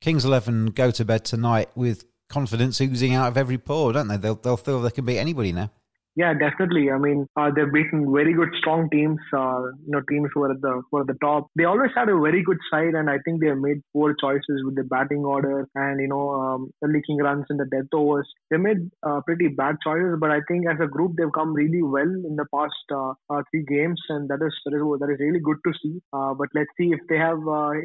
Kings 0.00 0.24
11 0.24 0.66
go 0.66 0.92
to 0.92 1.04
bed 1.04 1.24
tonight 1.24 1.70
with 1.74 2.04
confidence 2.28 2.80
oozing 2.80 3.12
out 3.12 3.26
of 3.26 3.36
every 3.36 3.58
pore, 3.58 3.92
don't 3.92 4.06
they? 4.06 4.18
They'll, 4.18 4.36
they'll 4.36 4.56
feel 4.56 4.80
they 4.80 4.92
can 4.92 5.04
beat 5.04 5.18
anybody 5.18 5.50
now. 5.50 5.72
Yeah, 6.16 6.32
definitely. 6.32 6.90
I 6.92 6.98
mean, 6.98 7.26
uh, 7.36 7.50
they've 7.54 7.72
beaten 7.72 8.12
very 8.12 8.34
good, 8.34 8.50
strong 8.58 8.88
teams. 8.90 9.18
Uh, 9.32 9.62
you 9.84 9.90
know, 9.94 10.00
teams 10.08 10.30
who 10.32 10.44
are 10.44 10.52
at 10.52 10.60
the 10.60 10.82
who 10.90 10.98
are 10.98 11.00
at 11.00 11.08
the 11.08 11.18
top. 11.20 11.48
They 11.56 11.64
always 11.64 11.90
had 11.94 12.08
a 12.08 12.18
very 12.18 12.42
good 12.42 12.58
side, 12.70 12.94
and 12.94 13.10
I 13.10 13.18
think 13.24 13.40
they 13.40 13.48
have 13.48 13.58
made 13.58 13.82
poor 13.92 14.14
choices 14.14 14.62
with 14.64 14.76
the 14.76 14.84
batting 14.84 15.24
order 15.24 15.68
and 15.74 16.00
you 16.00 16.06
know 16.08 16.30
um, 16.30 16.70
leaking 16.82 17.18
runs 17.18 17.46
in 17.50 17.56
the 17.56 17.64
death 17.64 17.90
overs. 17.92 18.28
They 18.50 18.58
made 18.58 18.90
uh, 19.02 19.22
pretty 19.26 19.48
bad 19.48 19.76
choices, 19.82 20.16
but 20.20 20.30
I 20.30 20.40
think 20.46 20.66
as 20.70 20.78
a 20.80 20.86
group 20.86 21.16
they've 21.16 21.34
come 21.34 21.52
really 21.52 21.82
well 21.82 22.12
in 22.30 22.36
the 22.36 22.46
past 22.54 22.86
uh, 22.92 23.14
uh, 23.28 23.42
three 23.50 23.64
games, 23.64 24.00
and 24.08 24.28
that 24.28 24.38
is 24.40 24.54
that 24.64 25.10
is 25.10 25.18
really 25.18 25.40
good 25.40 25.58
to 25.66 25.72
see. 25.82 26.00
Uh, 26.12 26.34
but 26.34 26.48
let's 26.54 26.70
see 26.78 26.92
if 26.92 27.00
they 27.08 27.18
have 27.18 27.38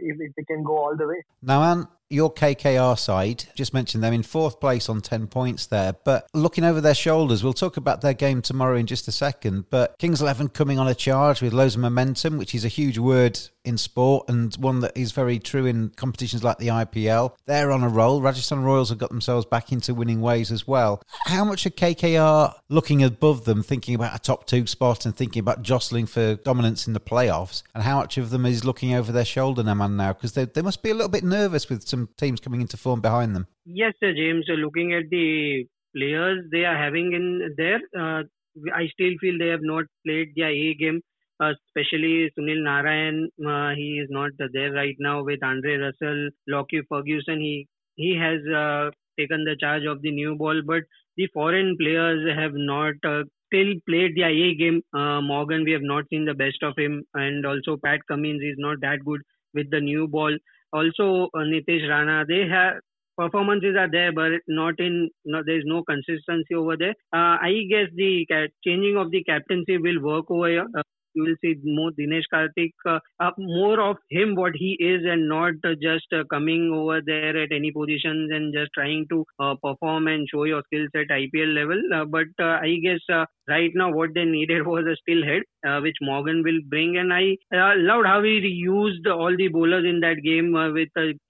if, 0.03 0.17
if 0.19 0.35
they 0.37 0.43
can 0.43 0.63
go 0.63 0.77
all 0.77 0.95
the 0.95 1.07
way. 1.07 1.23
Naman, 1.43 1.87
your 2.09 2.33
KKR 2.33 2.97
side, 2.97 3.45
just 3.55 3.73
mentioned 3.73 4.03
them 4.03 4.13
in 4.13 4.23
fourth 4.23 4.59
place 4.59 4.89
on 4.89 5.01
10 5.01 5.27
points 5.27 5.67
there, 5.67 5.93
but 6.03 6.27
looking 6.33 6.63
over 6.63 6.81
their 6.81 6.95
shoulders, 6.95 7.43
we'll 7.43 7.53
talk 7.53 7.77
about 7.77 8.01
their 8.01 8.13
game 8.13 8.41
tomorrow 8.41 8.77
in 8.77 8.87
just 8.87 9.07
a 9.07 9.11
second. 9.11 9.65
But 9.69 9.95
Kings 9.99 10.21
11 10.21 10.49
coming 10.49 10.79
on 10.79 10.87
a 10.87 10.95
charge 10.95 11.41
with 11.41 11.53
loads 11.53 11.75
of 11.75 11.81
momentum, 11.81 12.37
which 12.37 12.55
is 12.55 12.65
a 12.65 12.69
huge 12.69 12.97
word 12.97 13.39
in 13.65 13.77
sport 13.77 14.27
and 14.29 14.55
one 14.55 14.79
that 14.79 14.97
is 14.97 15.11
very 15.11 15.37
true 15.37 15.65
in 15.65 15.89
competitions 15.89 16.43
like 16.43 16.57
the 16.57 16.67
IPL. 16.67 17.33
They're 17.45 17.71
on 17.71 17.83
a 17.83 17.89
roll. 17.89 18.21
Rajasthan 18.21 18.63
Royals 18.63 18.89
have 18.89 18.97
got 18.97 19.09
themselves 19.09 19.45
back 19.45 19.71
into 19.71 19.93
winning 19.93 20.21
ways 20.21 20.51
as 20.51 20.67
well. 20.67 21.01
How 21.25 21.45
much 21.45 21.65
are 21.65 21.69
KKR 21.69 22.53
looking 22.69 23.03
above 23.03 23.45
them, 23.45 23.63
thinking 23.63 23.95
about 23.95 24.15
a 24.15 24.19
top 24.19 24.45
two 24.45 24.65
spot 24.67 25.05
and 25.05 25.15
thinking 25.15 25.41
about 25.41 25.61
jostling 25.61 26.05
for 26.05 26.35
dominance 26.35 26.87
in 26.87 26.93
the 26.93 26.99
playoffs? 26.99 27.63
And 27.73 27.83
how 27.83 27.99
much 27.99 28.17
of 28.17 28.29
them 28.29 28.45
is 28.45 28.65
looking 28.65 28.93
over 28.93 29.11
their 29.11 29.25
shoulder, 29.25 29.63
Naman, 29.63 29.95
now? 29.95 30.13
Because 30.13 30.33
they, 30.33 30.45
they 30.45 30.61
must 30.61 30.81
be 30.81 30.89
a 30.89 30.93
little 30.93 31.09
bit 31.09 31.23
nervous 31.23 31.69
with 31.69 31.87
some 31.87 31.98
teams 32.17 32.39
coming 32.39 32.61
into 32.61 32.77
form 32.77 33.01
behind 33.01 33.35
them. 33.35 33.47
Yes, 33.65 33.93
sir, 33.99 34.13
James. 34.13 34.45
Looking 34.47 34.93
at 34.93 35.09
the 35.09 35.65
players 35.95 36.45
they 36.51 36.65
are 36.65 36.77
having 36.77 37.13
in 37.13 37.53
there, 37.57 37.81
uh, 37.97 38.23
I 38.73 38.87
still 38.93 39.13
feel 39.21 39.37
they 39.37 39.47
have 39.47 39.63
not 39.63 39.85
played 40.05 40.29
their 40.35 40.49
A 40.49 40.73
game 40.75 41.01
uh, 41.39 41.53
especially 41.67 42.31
Sunil 42.37 42.61
Narine. 42.67 43.25
Uh, 43.45 43.75
he 43.75 43.99
is 44.03 44.07
not 44.09 44.31
there 44.53 44.71
right 44.73 44.95
now 44.99 45.23
with 45.23 45.43
Andre 45.43 45.75
Russell, 45.77 46.29
Lockie 46.47 46.81
Ferguson. 46.89 47.39
He 47.39 47.67
he 47.95 48.15
has 48.15 48.39
uh, 48.47 48.91
taken 49.19 49.43
the 49.43 49.55
charge 49.59 49.83
of 49.85 50.01
the 50.01 50.11
new 50.11 50.35
ball, 50.35 50.61
but 50.65 50.83
the 51.17 51.27
foreign 51.33 51.75
players 51.77 52.29
have 52.37 52.53
not 52.53 52.95
uh, 53.05 53.23
still 53.47 53.73
played 53.87 54.15
the 54.15 54.23
A 54.23 54.55
game. 54.55 54.81
Uh, 54.93 55.21
Morgan, 55.21 55.63
we 55.63 55.71
have 55.71 55.81
not 55.81 56.05
seen 56.09 56.25
the 56.25 56.33
best 56.33 56.63
of 56.63 56.73
him, 56.77 57.03
and 57.13 57.45
also 57.45 57.77
Pat 57.77 57.99
Cummins 58.07 58.41
is 58.41 58.55
not 58.57 58.79
that 58.81 59.03
good 59.05 59.21
with 59.53 59.69
the 59.71 59.81
new 59.81 60.07
ball. 60.07 60.35
Also, 60.73 61.29
uh, 61.33 61.39
Nitish 61.39 61.87
Rana, 61.89 62.25
they 62.27 62.47
have 62.47 62.75
performances 63.17 63.75
are 63.77 63.89
there, 63.91 64.11
but 64.13 64.31
not 64.47 64.79
in 64.79 65.09
no, 65.25 65.41
there 65.45 65.57
is 65.57 65.63
no 65.65 65.83
consistency 65.83 66.55
over 66.55 66.77
there. 66.77 66.95
Uh, 67.13 67.37
I 67.41 67.63
guess 67.69 67.89
the 67.95 68.25
changing 68.65 68.97
of 68.97 69.11
the 69.11 69.23
captaincy 69.23 69.77
will 69.77 70.01
work 70.01 70.25
over 70.29 70.47
here. 70.49 70.67
Uh, 70.77 70.83
you 71.13 71.23
will 71.23 71.35
see 71.41 71.55
more 71.63 71.91
Dinesh 71.91 72.29
Karthik, 72.33 72.71
uh, 72.85 72.99
uh, 73.19 73.31
more 73.37 73.79
of 73.81 73.97
him 74.09 74.35
what 74.35 74.53
he 74.55 74.77
is 74.79 75.01
and 75.05 75.27
not 75.27 75.53
just 75.81 76.05
uh, 76.13 76.23
coming 76.29 76.71
over 76.73 77.01
there 77.05 77.41
at 77.41 77.51
any 77.51 77.71
positions 77.71 78.31
and 78.31 78.53
just 78.53 78.71
trying 78.73 79.05
to 79.09 79.25
uh, 79.39 79.55
perform 79.63 80.07
and 80.07 80.27
show 80.29 80.43
your 80.43 80.63
skills 80.65 80.89
at 80.95 81.07
IPL 81.09 81.53
level. 81.53 81.81
Uh, 81.93 82.05
but 82.05 82.27
I 82.43 82.77
guess 82.83 82.99
right 83.47 83.71
now 83.75 83.91
what 83.91 84.13
they 84.13 84.25
needed 84.25 84.65
was 84.73 84.85
a 84.85 84.95
still 84.97 85.23
head, 85.23 85.43
which 85.83 85.97
Morgan 86.01 86.43
will 86.43 86.59
bring. 86.67 86.97
And 86.97 87.13
I 87.13 87.35
loved 87.51 88.07
how 88.07 88.21
he 88.23 88.39
used 88.39 89.07
all 89.07 89.35
the 89.35 89.47
bowlers 89.47 89.85
in 89.85 89.99
that 90.01 90.21
game 90.23 90.53
with 90.73 90.89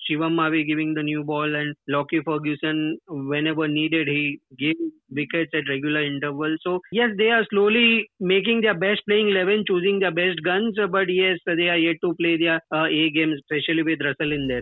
Shivam 0.10 0.34
Mavi 0.34 0.66
giving 0.66 0.94
the 0.94 1.04
new 1.04 1.24
ball 1.24 1.56
and 1.56 1.75
Lockie 1.88 2.22
Ferguson 2.25 2.98
whenever 3.08 3.68
needed 3.68 4.08
he 4.08 4.39
gave 4.58 4.75
wickets 5.10 5.51
at 5.54 5.70
regular 5.70 6.04
intervals. 6.04 6.60
So 6.63 6.80
yes, 6.92 7.10
they 7.18 7.30
are 7.30 7.46
slowly 7.50 8.10
making 8.20 8.62
their 8.62 8.78
best 8.78 9.01
playing 9.08 9.30
11 9.30 9.66
choosing 9.68 10.00
their 10.00 10.12
best 10.12 10.42
guns, 10.44 10.78
but 10.92 11.10
yes, 11.10 11.38
they 11.46 11.70
are 11.70 11.78
yet 11.78 11.98
to 12.04 12.13
play 12.16 12.38
their 12.38 12.62
uh, 12.74 12.86
A 12.86 13.10
games, 13.12 13.39
especially 13.42 13.84
with 13.84 14.00
Russell 14.04 14.32
in 14.32 14.48
there. 14.48 14.62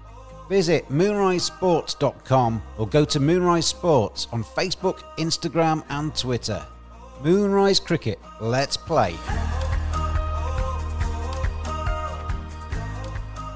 Visit 0.51 0.89
moonrisesports.com 0.89 2.61
or 2.77 2.85
go 2.85 3.05
to 3.05 3.19
Moonrise 3.21 3.67
Sports 3.67 4.27
on 4.33 4.43
Facebook, 4.43 4.97
Instagram, 5.17 5.81
and 5.87 6.13
Twitter. 6.13 6.61
Moonrise 7.23 7.79
Cricket, 7.79 8.19
let's 8.41 8.75
play. 8.75 9.15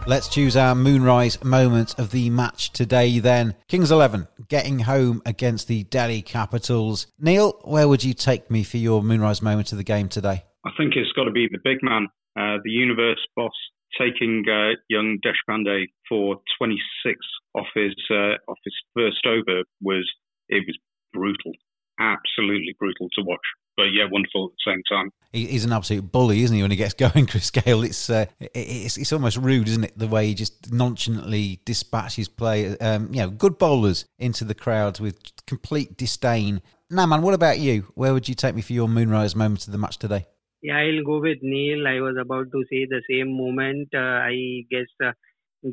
Let's 0.08 0.30
choose 0.30 0.56
our 0.56 0.74
Moonrise 0.74 1.44
moment 1.44 2.00
of 2.00 2.12
the 2.12 2.30
match 2.30 2.72
today 2.72 3.20
then. 3.20 3.56
Kings 3.68 3.92
11 3.92 4.30
getting 4.48 4.80
home 4.80 5.22
against 5.26 5.68
the 5.68 5.84
Delhi 5.84 6.22
Capitals. 6.22 7.08
Neil, 7.20 7.60
where 7.66 7.90
would 7.90 8.06
you 8.06 8.14
take 8.14 8.50
me 8.50 8.64
for 8.64 8.78
your 8.78 9.04
Moonrise 9.04 9.42
moment 9.42 9.74
of 9.74 9.78
the 9.78 9.84
game 9.84 10.08
today? 10.08 10.46
I 10.66 10.70
think 10.78 10.94
it's 10.96 11.12
got 11.12 11.26
to 11.26 11.32
be 11.32 11.50
the 11.52 11.60
big 11.62 11.80
man, 11.84 12.08
uh, 12.40 12.60
the 12.64 12.72
universe 12.72 13.20
boss, 13.36 13.52
taking 14.00 14.44
uh, 14.48 14.76
young 14.90 15.20
Deshpande 15.26 15.88
for 16.08 16.38
26 16.58 17.18
off 17.56 17.68
his 17.74 17.96
uh, 18.12 18.36
off 18.48 18.58
his 18.64 18.74
first 18.96 19.26
over 19.26 19.64
was 19.82 20.10
it 20.50 20.64
was 20.68 20.78
brutal, 21.14 21.54
absolutely 22.00 22.76
brutal 22.80 23.08
to 23.14 23.24
watch. 23.24 23.46
But 23.78 23.88
yeah, 23.92 24.06
wonderful 24.10 24.46
at 24.46 24.52
the 24.52 24.72
same 24.72 24.82
time. 24.90 25.12
He's 25.34 25.66
an 25.66 25.74
absolute 25.74 26.10
bully, 26.10 26.44
isn't 26.44 26.56
he? 26.56 26.62
When 26.62 26.72
he 26.72 26.78
gets 26.78 26.94
going, 27.06 27.26
Chris 27.26 27.52
Gayle, 27.52 27.84
it's 27.84 28.10
uh, 28.10 28.26
it's 28.40 28.98
it's 28.98 29.12
almost 29.12 29.38
rude, 29.38 29.68
isn't 29.68 29.84
it? 29.84 29.98
The 29.98 30.08
way 30.08 30.28
he 30.28 30.34
just 30.34 30.72
nonchalantly 30.72 31.60
dispatches 31.66 32.30
play, 32.30 32.78
um, 32.80 33.14
you 33.14 33.22
know, 33.22 33.30
good 33.30 33.58
bowlers 33.58 34.06
into 34.18 34.46
the 34.46 34.56
crowds 34.56 35.02
with 35.02 35.18
complete 35.46 35.98
disdain. 35.98 36.62
Naman, 36.92 37.22
what 37.22 37.34
about 37.34 37.60
you? 37.60 37.92
Where 37.96 38.14
would 38.14 38.30
you 38.30 38.36
take 38.36 38.56
me 38.56 38.62
for 38.62 38.74
your 38.74 38.88
moonrise 38.88 39.36
moment 39.36 39.66
of 39.66 39.72
the 39.72 39.78
match 39.78 39.98
today? 39.98 40.26
Yeah, 40.66 40.78
I'll 40.78 41.04
go 41.04 41.20
with 41.22 41.40
Neil. 41.44 41.88
I 41.88 42.00
was 42.02 42.18
about 42.20 42.48
to 42.52 42.64
say 42.70 42.86
the 42.86 43.02
same 43.10 43.30
moment. 43.38 43.90
Uh, 43.94 44.18
I 44.34 44.66
guess 44.72 44.88
uh, 45.04 45.12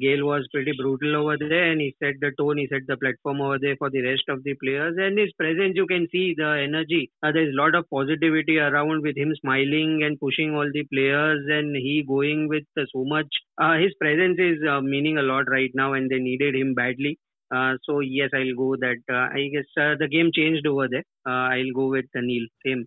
Gayle 0.01 0.27
was 0.27 0.47
pretty 0.53 0.73
brutal 0.79 1.17
over 1.17 1.39
there 1.39 1.71
and 1.71 1.81
he 1.81 1.97
set 1.99 2.15
the 2.21 2.31
tone, 2.39 2.59
he 2.59 2.67
set 2.69 2.87
the 2.87 2.99
platform 2.99 3.41
over 3.41 3.59
there 3.59 3.77
for 3.77 3.89
the 3.91 4.03
rest 4.03 4.25
of 4.29 4.45
the 4.45 4.55
players. 4.63 4.95
And 4.99 5.19
his 5.19 5.33
presence, 5.33 5.75
you 5.77 5.87
can 5.87 6.09
see 6.13 6.35
the 6.37 6.51
energy. 6.69 7.11
Uh, 7.23 7.33
there's 7.33 7.55
a 7.55 7.59
lot 7.63 7.75
of 7.75 7.89
positivity 7.89 8.59
around 8.59 9.03
with 9.03 9.17
him 9.17 9.35
smiling 9.41 10.03
and 10.05 10.21
pushing 10.21 10.55
all 10.55 10.71
the 10.71 10.85
players 10.93 11.41
and 11.49 11.75
he 11.75 12.05
going 12.07 12.49
with 12.49 12.65
uh, 12.79 12.85
so 12.95 13.05
much. 13.05 13.29
Uh, 13.59 13.79
his 13.79 13.95
presence 13.99 14.39
is 14.39 14.59
uh, 14.69 14.83
meaning 14.83 15.17
a 15.19 15.23
lot 15.23 15.45
right 15.49 15.71
now 15.75 15.95
and 15.95 16.11
they 16.11 16.19
needed 16.19 16.55
him 16.55 16.75
badly. 16.75 17.19
Uh, 17.55 17.77
so 17.85 18.01
yes, 18.01 18.31
I'll 18.35 18.57
go 18.57 18.77
that. 18.77 19.03
Uh, 19.11 19.29
I 19.39 19.49
guess 19.53 19.65
the 19.77 20.09
game 20.11 20.31
changed 20.35 20.67
over 20.67 20.89
there. 20.89 21.05
I'll 21.27 21.73
go 21.75 21.89
with 21.89 22.07
Neil. 22.15 22.47
Same. 22.67 22.87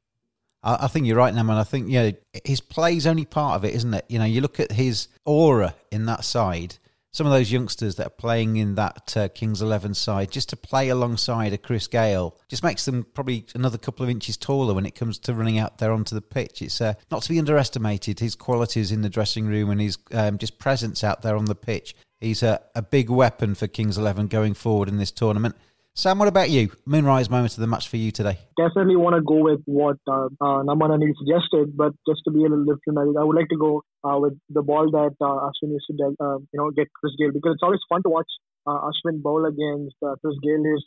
I, 0.66 0.88
think 0.88 1.06
you're 1.06 1.18
right, 1.18 1.34
Naman. 1.34 1.58
I 1.58 1.64
think 1.64 1.90
yeah, 1.90 2.12
his 2.44 2.60
play's 2.60 3.06
only 3.06 3.26
part 3.26 3.56
of 3.56 3.66
it, 3.66 3.76
isn't 3.76 3.94
it? 3.94 4.06
You 4.10 4.18
know, 4.18 4.26
you 4.26 4.42
look 4.42 4.60
at 4.60 4.72
his 4.72 5.08
aura 5.24 5.76
in 5.92 6.08
that 6.08 6.26
side. 6.26 6.78
Some 7.12 7.28
of 7.28 7.32
those 7.32 7.52
youngsters 7.52 7.96
that 7.96 8.08
are 8.08 8.10
playing 8.10 8.58
in 8.58 8.76
that 8.76 9.16
uh, 9.16 9.30
Kings 9.30 9.62
Eleven 9.62 9.94
side, 9.94 10.32
just 10.32 10.50
to 10.50 10.58
play 10.58 10.90
alongside 10.90 11.54
a 11.54 11.58
Chris 11.58 11.88
Gayle, 11.88 12.36
just 12.50 12.64
makes 12.64 12.84
them 12.84 13.06
probably 13.14 13.46
another 13.54 13.78
couple 13.78 14.04
of 14.04 14.10
inches 14.10 14.36
taller 14.36 14.74
when 14.74 14.86
it 14.86 14.96
comes 14.96 15.18
to 15.20 15.34
running 15.34 15.58
out 15.58 15.78
there 15.78 15.94
onto 15.94 16.14
the 16.14 16.22
pitch. 16.22 16.62
It's 16.62 16.82
uh, 16.82 16.96
not 17.12 17.22
to 17.22 17.30
be 17.30 17.40
underestimated. 17.40 18.20
His 18.20 18.36
qualities 18.36 18.92
in 18.92 19.02
the 19.02 19.10
dressing 19.10 19.46
room 19.46 19.70
and 19.70 19.80
his 19.80 19.98
um, 20.12 20.38
just 20.38 20.60
presence 20.60 21.06
out 21.06 21.22
there 21.22 21.38
on 21.38 21.46
the 21.46 21.56
pitch. 21.56 21.96
He's 22.20 22.44
a, 22.44 22.60
a 22.74 22.82
big 22.82 23.10
weapon 23.10 23.56
for 23.56 23.68
Kings 23.68 23.98
Eleven 23.98 24.28
going 24.28 24.56
forward 24.56 24.90
in 24.90 24.98
this 24.98 25.12
tournament. 25.12 25.56
Sam, 25.96 26.20
what 26.20 26.28
about 26.28 26.50
you? 26.50 26.76
Moonrise 26.86 27.30
moment 27.30 27.56
of 27.56 27.62
the 27.64 27.72
match 27.72 27.88
for 27.88 27.96
you 27.96 28.12
today? 28.12 28.38
Definitely 28.60 28.98
want 29.00 29.16
to 29.16 29.24
go 29.24 29.40
with 29.40 29.64
what 29.64 29.96
uh, 30.12 30.28
uh, 30.44 30.60
suggested, 30.68 31.72
but 31.72 31.96
just 32.04 32.20
to 32.28 32.36
be 32.36 32.44
a 32.44 32.52
little 32.52 32.68
different, 32.68 33.00
I, 33.16 33.24
would 33.24 33.38
like 33.40 33.48
to 33.48 33.56
go 33.56 33.80
uh, 34.04 34.20
with 34.20 34.36
the 34.50 34.62
ball 34.62 34.92
that 34.92 35.16
uh, 35.24 35.48
Ashwin 35.48 35.72
used 35.72 35.88
to, 35.88 35.96
uh, 36.20 36.36
you 36.52 36.60
know, 36.60 36.70
get 36.76 36.92
Chris 37.00 37.16
Gayle 37.18 37.32
because 37.32 37.56
it's 37.56 37.64
always 37.64 37.80
fun 37.88 38.04
to 38.04 38.10
watch 38.10 38.28
uh, 38.68 38.92
Ashwin 38.92 39.24
bowl 39.24 39.48
against 39.48 39.96
uh, 40.04 40.20
Chris 40.20 40.36
Gayle. 40.44 40.68
He's, 40.68 40.84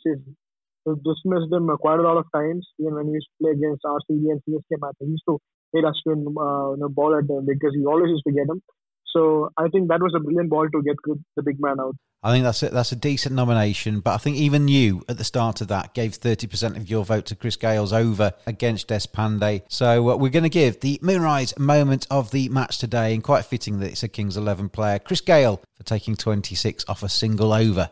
he's 0.85 0.93
dismissed 1.01 1.49
him 1.49 1.73
quite 1.81 1.97
a 1.97 2.05
lot 2.05 2.17
of 2.21 2.29
times, 2.29 2.69
even 2.77 2.93
when 2.93 3.07
he 3.07 3.17
used 3.17 3.33
to 3.33 3.37
play 3.41 3.57
against 3.57 3.81
RCB 3.81 4.29
and 4.29 4.41
CSK 4.45 4.77
matches. 4.77 5.09
He 5.09 5.17
used 5.17 5.25
to 5.25 5.41
hit 5.73 5.89
Ashwin 5.89 6.21
uh, 6.37 6.77
you 6.77 6.85
know, 6.85 6.89
ball 6.93 7.17
at 7.17 7.25
him 7.25 7.49
because 7.49 7.73
he 7.73 7.81
always 7.81 8.13
used 8.13 8.29
to 8.29 8.33
get 8.37 8.45
him. 8.45 8.61
So 9.09 9.49
I 9.57 9.73
think 9.73 9.89
that 9.89 10.05
was 10.05 10.13
a 10.13 10.21
brilliant 10.21 10.53
ball 10.53 10.69
to 10.69 10.83
get 10.85 11.01
the 11.33 11.41
big 11.41 11.57
man 11.57 11.81
out. 11.81 11.97
I 12.21 12.33
think 12.33 12.43
that's 12.43 12.61
a, 12.63 12.69
that's 12.69 12.91
a 12.91 12.97
decent 12.97 13.33
nomination, 13.33 14.01
but 14.01 14.13
I 14.13 14.17
think 14.17 14.35
even 14.35 14.67
you 14.67 15.03
at 15.07 15.17
the 15.17 15.23
start 15.23 15.61
of 15.61 15.69
that 15.69 15.93
gave 15.93 16.11
30% 16.11 16.75
of 16.75 16.89
your 16.89 17.05
vote 17.05 17.27
to 17.27 17.35
Chris 17.35 17.55
Gayle's 17.55 17.93
over 17.93 18.33
against 18.45 18.89
Deshpande. 18.89 19.61
So 19.69 20.09
uh, 20.09 20.17
we're 20.17 20.29
going 20.29 20.43
to 20.43 20.49
give 20.49 20.81
the 20.81 20.99
Moonrise 21.01 21.57
moment 21.57 22.07
of 22.11 22.31
the 22.31 22.49
match 22.49 22.77
today, 22.77 23.13
and 23.13 23.23
quite 23.23 23.45
fitting 23.45 23.79
that 23.79 23.91
it's 23.91 24.03
a 24.03 24.09
Kings 24.09 24.35
11 24.35 24.67
player, 24.67 24.99
Chris 24.99 25.21
Gayle, 25.21 25.61
for 25.77 25.83
taking 25.83 26.17
26 26.17 26.83
off 26.89 27.03
a 27.03 27.09
single 27.09 27.53
over. 27.53 27.87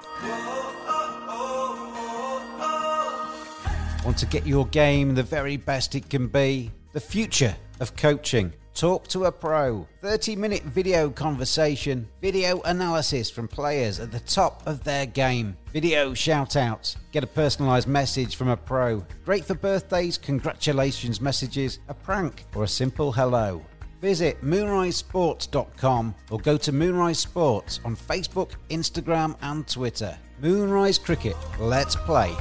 Want 4.03 4.17
to 4.17 4.25
get 4.25 4.45
your 4.45 4.65
game 4.67 5.15
the 5.15 5.23
very 5.23 5.55
best 5.55 5.95
it 5.95 6.09
can 6.09 6.27
be? 6.27 6.69
The 6.91 6.99
future 6.99 7.55
of 7.79 7.95
coaching 7.95 8.51
Talk 8.77 9.07
to 9.07 9.25
a 9.25 9.31
Pro. 9.31 9.87
30 10.03 10.35
minute 10.35 10.61
video 10.61 11.09
conversation, 11.09 12.07
video 12.21 12.61
analysis 12.61 13.27
from 13.27 13.47
players 13.47 13.99
at 13.99 14.11
the 14.11 14.19
top 14.19 14.61
of 14.67 14.83
their 14.83 15.07
game, 15.07 15.57
video 15.73 16.13
shout 16.13 16.55
outs, 16.55 16.95
get 17.11 17.23
a 17.23 17.27
personalised 17.27 17.87
message 17.87 18.35
from 18.35 18.49
a 18.49 18.55
pro. 18.55 19.03
Great 19.25 19.43
for 19.43 19.55
birthdays, 19.55 20.19
congratulations 20.19 21.19
messages, 21.19 21.79
a 21.87 21.93
prank, 21.95 22.45
or 22.53 22.65
a 22.65 22.67
simple 22.67 23.11
hello. 23.11 23.65
Visit 23.99 24.39
moonrisesports.com 24.43 26.13
or 26.29 26.37
go 26.37 26.55
to 26.55 26.71
Moonrise 26.71 27.17
Sports 27.17 27.79
on 27.83 27.95
Facebook, 27.95 28.51
Instagram, 28.69 29.35
and 29.41 29.67
Twitter. 29.67 30.15
Moonrise 30.39 30.99
Cricket, 30.99 31.35
let's 31.59 31.95
play. 31.95 32.31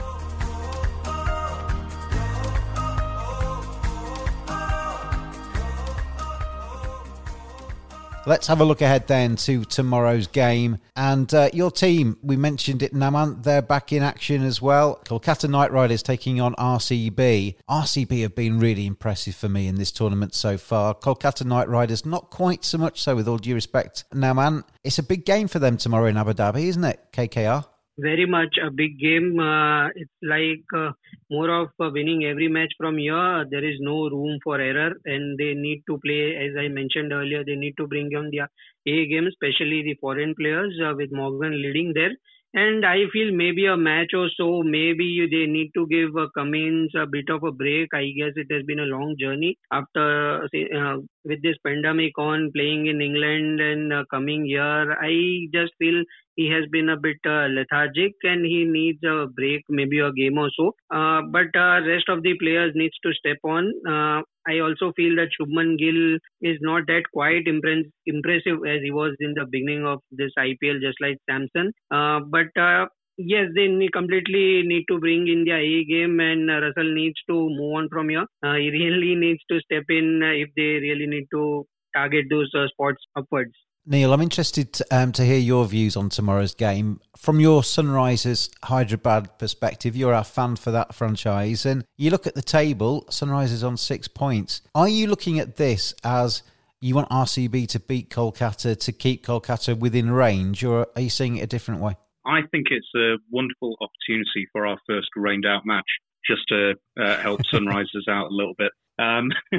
Let's 8.28 8.48
have 8.48 8.60
a 8.60 8.64
look 8.64 8.82
ahead 8.82 9.06
then 9.06 9.36
to 9.36 9.64
tomorrow's 9.64 10.26
game. 10.26 10.78
And 10.96 11.32
uh, 11.32 11.48
your 11.52 11.70
team, 11.70 12.18
we 12.22 12.36
mentioned 12.36 12.82
it, 12.82 12.92
Naman, 12.92 13.44
they're 13.44 13.62
back 13.62 13.92
in 13.92 14.02
action 14.02 14.42
as 14.42 14.60
well. 14.60 15.00
Kolkata 15.04 15.48
Knight 15.48 15.70
Riders 15.70 16.02
taking 16.02 16.40
on 16.40 16.52
RCB. 16.56 17.54
RCB 17.70 18.22
have 18.22 18.34
been 18.34 18.58
really 18.58 18.84
impressive 18.84 19.36
for 19.36 19.48
me 19.48 19.68
in 19.68 19.76
this 19.76 19.92
tournament 19.92 20.34
so 20.34 20.58
far. 20.58 20.92
Kolkata 20.92 21.44
Knight 21.44 21.68
Riders, 21.68 22.04
not 22.04 22.30
quite 22.30 22.64
so 22.64 22.78
much 22.78 23.00
so, 23.00 23.14
with 23.14 23.28
all 23.28 23.38
due 23.38 23.54
respect. 23.54 24.02
Naman, 24.12 24.64
it's 24.82 24.98
a 24.98 25.04
big 25.04 25.24
game 25.24 25.46
for 25.46 25.60
them 25.60 25.76
tomorrow 25.76 26.06
in 26.06 26.16
Abu 26.16 26.32
Dhabi, 26.32 26.64
isn't 26.64 26.82
it, 26.82 26.98
KKR? 27.12 27.64
Very 27.98 28.26
much 28.26 28.56
a 28.62 28.70
big 28.70 28.98
game. 28.98 29.38
Uh, 29.38 29.88
it's 29.94 30.12
like 30.22 30.64
uh, 30.76 30.92
more 31.30 31.50
of 31.50 31.68
uh, 31.80 31.90
winning 31.92 32.24
every 32.24 32.48
match 32.48 32.72
from 32.78 32.98
here. 32.98 33.44
There 33.50 33.64
is 33.64 33.76
no 33.80 34.08
room 34.08 34.38
for 34.44 34.60
error, 34.60 34.94
and 35.04 35.38
they 35.38 35.54
need 35.54 35.82
to 35.88 35.98
play, 36.04 36.36
as 36.36 36.56
I 36.58 36.68
mentioned 36.68 37.12
earlier, 37.12 37.44
they 37.44 37.56
need 37.56 37.76
to 37.78 37.86
bring 37.86 38.14
on 38.16 38.30
their 38.30 38.48
A 38.86 39.06
game, 39.06 39.26
especially 39.26 39.82
the 39.82 39.94
foreign 40.00 40.34
players, 40.34 40.78
uh, 40.84 40.94
with 40.96 41.10
Morgan 41.12 41.60
leading 41.62 41.92
there. 41.94 42.12
And 42.54 42.86
I 42.86 43.04
feel 43.12 43.32
maybe 43.32 43.66
a 43.66 43.76
match 43.76 44.14
or 44.14 44.28
so, 44.36 44.62
maybe 44.62 45.28
they 45.30 45.46
need 45.46 45.70
to 45.74 45.86
give 45.88 46.10
Cummins 46.34 46.92
a 46.94 47.06
bit 47.06 47.28
of 47.28 47.44
a 47.44 47.52
break. 47.52 47.90
I 47.92 48.06
guess 48.16 48.32
it 48.34 48.46
has 48.50 48.62
been 48.64 48.78
a 48.80 48.84
long 48.84 49.14
journey 49.20 49.58
after 49.70 50.44
uh, 50.44 50.96
with 51.24 51.42
this 51.42 51.56
pandemic 51.64 52.18
on 52.18 52.50
playing 52.54 52.86
in 52.86 53.00
England 53.02 53.60
and 53.60 53.92
uh, 53.92 54.04
coming 54.10 54.46
here. 54.46 54.96
I 55.00 55.48
just 55.52 55.72
feel 55.78 56.02
he 56.36 56.48
has 56.50 56.64
been 56.70 56.88
a 56.88 56.96
bit 56.96 57.18
uh, 57.26 57.46
lethargic 57.50 58.12
and 58.22 58.44
he 58.44 58.64
needs 58.64 59.02
a 59.04 59.26
break, 59.26 59.62
maybe 59.68 59.98
a 59.98 60.12
game 60.12 60.38
or 60.38 60.50
so. 60.56 60.74
Uh, 60.90 61.22
but 61.30 61.54
uh, 61.54 61.80
rest 61.86 62.08
of 62.08 62.22
the 62.22 62.34
players 62.40 62.72
needs 62.74 62.96
to 63.04 63.12
step 63.12 63.38
on. 63.44 63.72
Uh, 63.86 64.22
I 64.48 64.58
also 64.60 64.92
feel 64.96 65.16
that 65.16 65.30
Shubman 65.38 65.78
Gill 65.78 66.18
is 66.40 66.58
not 66.60 66.86
that 66.86 67.04
quite 67.12 67.46
impress- 67.46 67.90
impressive 68.06 68.58
as 68.66 68.80
he 68.82 68.90
was 68.90 69.14
in 69.20 69.34
the 69.34 69.46
beginning 69.46 69.84
of 69.86 70.00
this 70.10 70.32
IPL, 70.38 70.80
just 70.80 71.00
like 71.00 71.18
Samson. 71.28 71.72
Uh, 71.90 72.20
but 72.20 72.48
uh, 72.58 72.86
yes, 73.18 73.48
they 73.54 73.68
need, 73.68 73.92
completely 73.92 74.62
need 74.62 74.84
to 74.88 74.98
bring 74.98 75.26
in 75.28 75.44
their 75.44 75.60
A 75.60 75.84
game, 75.84 76.20
and 76.20 76.50
uh, 76.50 76.60
Russell 76.60 76.94
needs 76.94 77.20
to 77.28 77.34
move 77.34 77.74
on 77.74 77.88
from 77.88 78.08
here. 78.08 78.26
Uh, 78.42 78.54
he 78.54 78.70
really 78.80 79.14
needs 79.14 79.42
to 79.50 79.60
step 79.60 79.84
in 79.88 80.20
if 80.22 80.50
they 80.56 80.80
really 80.88 81.06
need 81.06 81.26
to 81.32 81.66
target 81.94 82.26
those 82.30 82.50
uh, 82.54 82.66
spots 82.68 83.02
upwards. 83.16 83.54
Neil, 83.88 84.12
I'm 84.12 84.20
interested 84.20 84.72
to, 84.72 84.86
um, 84.90 85.12
to 85.12 85.24
hear 85.24 85.38
your 85.38 85.64
views 85.64 85.96
on 85.96 86.08
tomorrow's 86.08 86.56
game. 86.56 87.00
From 87.16 87.38
your 87.38 87.62
Sunrisers 87.62 88.50
Hyderabad 88.64 89.38
perspective, 89.38 89.94
you're 89.94 90.12
our 90.12 90.24
fan 90.24 90.56
for 90.56 90.72
that 90.72 90.92
franchise, 90.92 91.64
and 91.64 91.84
you 91.96 92.10
look 92.10 92.26
at 92.26 92.34
the 92.34 92.42
table, 92.42 93.04
Sunrisers 93.08 93.64
on 93.64 93.76
six 93.76 94.08
points. 94.08 94.60
Are 94.74 94.88
you 94.88 95.06
looking 95.06 95.38
at 95.38 95.54
this 95.54 95.94
as 96.02 96.42
you 96.80 96.96
want 96.96 97.08
RCB 97.10 97.68
to 97.68 97.78
beat 97.78 98.10
Kolkata 98.10 98.76
to 98.76 98.92
keep 98.92 99.24
Kolkata 99.24 99.78
within 99.78 100.10
range, 100.10 100.64
or 100.64 100.88
are 100.96 101.02
you 101.02 101.10
seeing 101.10 101.36
it 101.36 101.42
a 101.42 101.46
different 101.46 101.80
way? 101.80 101.94
I 102.26 102.40
think 102.50 102.66
it's 102.70 102.90
a 102.96 103.18
wonderful 103.30 103.76
opportunity 103.80 104.48
for 104.50 104.66
our 104.66 104.78
first 104.88 105.10
rained 105.14 105.46
out 105.46 105.64
match, 105.64 105.86
just 106.28 106.42
to 106.48 106.74
uh, 107.00 107.18
help 107.18 107.40
Sunrisers 107.54 108.08
out 108.10 108.32
a 108.32 108.34
little 108.34 108.54
bit. 108.58 108.72
Um, 108.98 109.30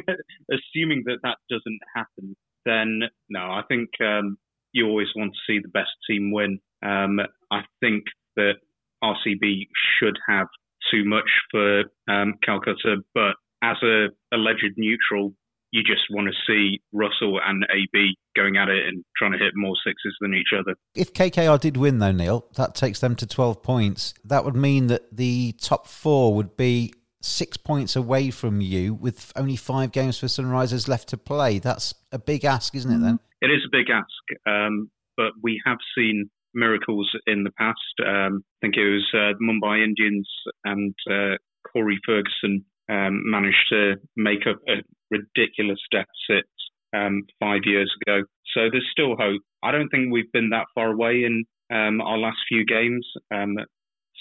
assuming 0.52 1.04
that 1.06 1.20
that 1.24 1.38
doesn't 1.50 1.80
happen, 1.96 2.36
then 2.68 3.02
no, 3.30 3.40
I 3.40 3.62
think 3.68 3.90
um, 4.02 4.38
you 4.72 4.88
always 4.88 5.08
want 5.16 5.34
to 5.34 5.52
see 5.52 5.60
the 5.60 5.70
best 5.70 5.92
team 6.10 6.32
win. 6.32 6.60
Um, 6.84 7.20
I 7.52 7.62
think 7.82 8.04
that 8.36 8.56
RCB 9.04 9.68
should 10.00 10.18
have 10.28 10.48
too 10.92 11.04
much 11.06 11.30
for 11.52 11.84
um, 12.08 12.36
Calcutta, 12.44 12.98
but 13.14 13.36
as 13.64 13.78
a 13.84 14.08
alleged 14.34 14.74
neutral, 14.78 15.34
you 15.72 15.84
just 15.84 16.04
want 16.10 16.28
to 16.28 16.34
see 16.48 16.80
Russell 16.94 17.40
and 17.46 17.66
AB 17.70 18.16
going 18.36 18.58
at 18.58 18.70
it 18.70 18.88
and 18.88 19.04
trying 19.18 19.34
to 19.34 19.38
hit 19.38 19.54
more 19.56 19.76
sixes 19.86 20.16
than 20.22 20.34
each 20.34 20.58
other. 20.58 20.76
If 20.96 21.14
KKR 21.14 21.60
did 21.60 21.76
win, 21.76 22.00
though, 22.00 22.12
Neil, 22.12 22.46
that 22.56 22.76
takes 22.76 23.00
them 23.00 23.16
to 23.18 23.28
12 23.28 23.62
points. 23.62 24.14
That 24.24 24.46
would 24.46 24.56
mean 24.56 24.88
that 24.88 25.16
the 25.16 25.54
top 25.62 25.88
four 25.88 26.34
would 26.36 26.56
be 26.56 26.94
six 27.28 27.58
points 27.58 27.96
away 27.96 28.32
from 28.32 28.62
you 28.62 28.94
with 28.94 29.32
only 29.36 29.56
five 29.56 29.92
games 29.92 30.18
for 30.18 30.28
Sunrisers 30.28 30.88
left 30.88 31.10
to 31.10 31.18
play. 31.18 31.60
That's 31.60 31.94
a 32.12 32.20
big 32.20 32.46
ask, 32.46 32.76
isn't 32.76 32.92
it, 32.92 33.02
then? 33.02 33.20
It 33.42 33.52
is 33.52 33.62
a 33.66 33.70
big 33.72 33.90
ask, 33.90 34.42
um, 34.48 34.90
but 35.16 35.34
we 35.44 35.62
have 35.66 35.78
seen 35.96 36.30
miracles 36.54 37.10
in 37.28 37.44
the 37.44 37.52
past. 37.52 37.78
Um, 38.06 38.44
I 38.44 38.58
think 38.62 38.76
it 38.78 38.90
was 38.90 39.08
uh, 39.14 39.34
Mumbai 39.42 39.84
Indians 39.84 40.28
and 40.64 40.96
uh, 41.10 41.38
Corey 41.72 42.00
Ferguson 42.06 42.66
um, 42.90 43.22
managed 43.30 43.68
to 43.70 43.96
make 44.16 44.48
up 44.50 44.60
a 44.68 44.82
ridiculous 45.12 45.80
deficit 45.92 46.50
um, 46.96 47.24
five 47.40 47.62
years 47.66 47.94
ago. 48.02 48.24
So 48.54 48.70
there's 48.72 48.88
still 48.92 49.16
hope. 49.16 49.42
I 49.64 49.72
don't 49.72 49.90
think 49.90 50.12
we've 50.12 50.32
been 50.32 50.50
that 50.50 50.68
far 50.74 50.92
away 50.92 51.24
in 51.24 51.46
um, 51.70 52.02
our 52.02 52.18
last 52.18 52.38
few 52.48 52.66
games. 52.66 53.06
Um, 53.34 53.58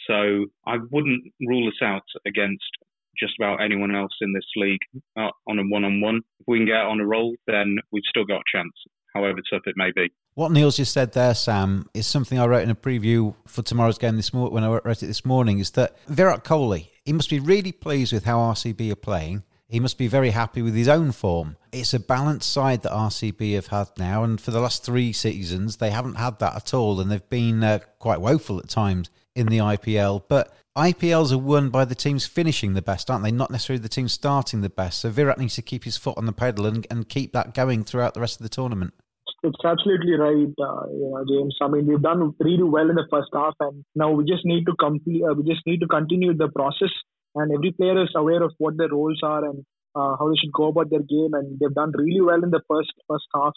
so 0.07 0.47
I 0.67 0.77
wouldn't 0.91 1.25
rule 1.41 1.69
us 1.69 1.83
out 1.83 2.05
against 2.27 2.65
just 3.19 3.35
about 3.39 3.63
anyone 3.63 3.95
else 3.95 4.13
in 4.21 4.33
this 4.33 4.45
league 4.57 4.81
uh, 5.17 5.31
on 5.49 5.59
a 5.59 5.63
one-on-one. 5.63 6.21
If 6.41 6.47
we 6.47 6.59
can 6.59 6.67
get 6.67 6.77
on 6.77 7.01
a 7.01 7.07
roll, 7.07 7.35
then 7.47 7.77
we've 7.93 8.03
still 8.09 8.25
got 8.25 8.41
a 8.41 8.57
chance, 8.57 8.73
however 9.15 9.39
tough 9.51 9.63
it 9.67 9.75
may 9.77 9.91
be. 9.95 10.11
What 10.35 10.53
Neil's 10.53 10.77
just 10.77 10.93
said 10.93 11.13
there, 11.13 11.35
Sam, 11.35 11.89
is 11.95 12.07
something 12.07 12.39
I 12.39 12.47
wrote 12.47 12.63
in 12.63 12.71
a 12.71 12.75
preview 12.75 13.35
for 13.47 13.63
tomorrow's 13.63 13.99
game 13.99 14.17
this 14.17 14.35
morning 14.35 14.53
when 14.53 14.65
I 14.65 14.69
wrote 14.69 15.03
it 15.03 15.07
this 15.07 15.25
morning. 15.25 15.59
Is 15.59 15.71
that 15.73 15.97
Virat 16.09 16.45
Kohli? 16.45 16.91
He 17.05 17.13
must 17.13 17.31
be 17.31 17.41
really 17.41 17.73
pleased 17.73 18.13
with 18.13 18.25
how 18.25 18.39
RCB 18.39 18.93
are 18.93 18.97
playing. 18.97 19.45
He 19.69 19.81
must 19.81 19.99
be 19.99 20.07
very 20.07 20.31
happy 20.31 20.63
with 20.63 20.75
his 20.75 20.89
own 20.89 21.11
form. 21.11 21.57
It's 21.73 21.93
a 21.93 21.99
balanced 21.99 22.53
side 22.53 22.83
that 22.83 22.93
RCB 22.93 23.55
have 23.55 23.69
had 23.69 23.89
now, 23.99 24.23
and 24.23 24.41
for 24.41 24.53
the 24.53 24.61
last 24.61 24.85
three 24.85 25.13
seasons, 25.13 25.79
they 25.79 25.91
haven't 25.91 26.15
had 26.15 26.39
that 26.39 26.55
at 26.55 26.75
all, 26.75 27.01
and 27.01 27.11
they've 27.11 27.29
been 27.29 27.65
uh, 27.65 27.81
quite 27.99 28.21
woeful 28.21 28.59
at 28.59 28.69
times 28.69 29.11
in 29.37 29.47
the 29.47 29.59
IPL. 29.59 30.25
But 30.29 30.53
IPLs 30.77 31.33
are 31.33 31.39
won 31.39 31.71
by 31.71 31.85
the 31.85 31.95
teams 31.95 32.27
finishing 32.27 32.75
the 32.75 32.83
best, 32.83 33.11
aren't 33.11 33.25
they? 33.25 33.31
Not 33.31 33.51
necessarily 33.51 33.81
the 33.81 33.89
team 33.89 34.09
starting 34.09 34.61
the 34.61 34.69
best. 34.69 35.01
So 35.01 35.11
Virat 35.11 35.39
needs 35.39 35.55
to 35.55 35.63
keep 35.63 35.85
his 35.85 35.97
foot 35.97 36.19
on 36.19 36.27
the 36.27 36.33
pedal 36.33 36.67
and, 36.67 36.87
and 36.91 37.09
keep 37.09 37.33
that 37.33 37.55
going 37.55 37.85
throughout 37.85 38.15
the 38.15 38.21
rest 38.21 38.41
of 38.41 38.45
the 38.45 38.51
tournament. 38.51 38.93
It's 39.43 39.65
absolutely 39.65 40.15
right, 40.15 40.53
uh, 40.61 40.87
you 40.91 41.11
know, 41.13 41.25
James. 41.29 41.57
I 41.63 41.69
mean, 41.69 41.87
we've 41.87 42.03
done 42.03 42.35
really 42.41 42.63
well 42.63 42.91
in 42.91 42.97
the 42.97 43.07
first 43.11 43.29
half, 43.33 43.55
and 43.61 43.85
now 43.95 44.11
we 44.11 44.25
just 44.25 44.45
need 44.45 44.67
to 44.67 44.75
complete. 44.79 45.23
Uh, 45.23 45.35
we 45.35 45.45
just 45.45 45.65
need 45.67 45.81
to 45.81 45.87
continue 45.87 46.35
the 46.35 46.49
process, 46.49 46.91
and 47.35 47.53
every 47.53 47.73
player 47.73 48.03
is 48.03 48.11
aware 48.17 48.43
of 48.43 48.53
what 48.59 48.77
their 48.77 48.89
roles 48.89 49.21
are 49.23 49.45
and 49.45 49.65
uh, 49.95 50.17
how 50.19 50.29
they 50.29 50.37
should 50.37 50.53
go 50.53 50.69
about 50.69 50.91
their 50.91 51.03
game. 51.03 51.35
And 51.35 51.59
they've 51.61 51.75
done 51.75 51.93
really 51.95 52.21
well 52.21 52.43
in 52.43 52.51
the 52.51 52.63
first 52.69 52.93
first 53.09 53.27
half. 53.35 53.53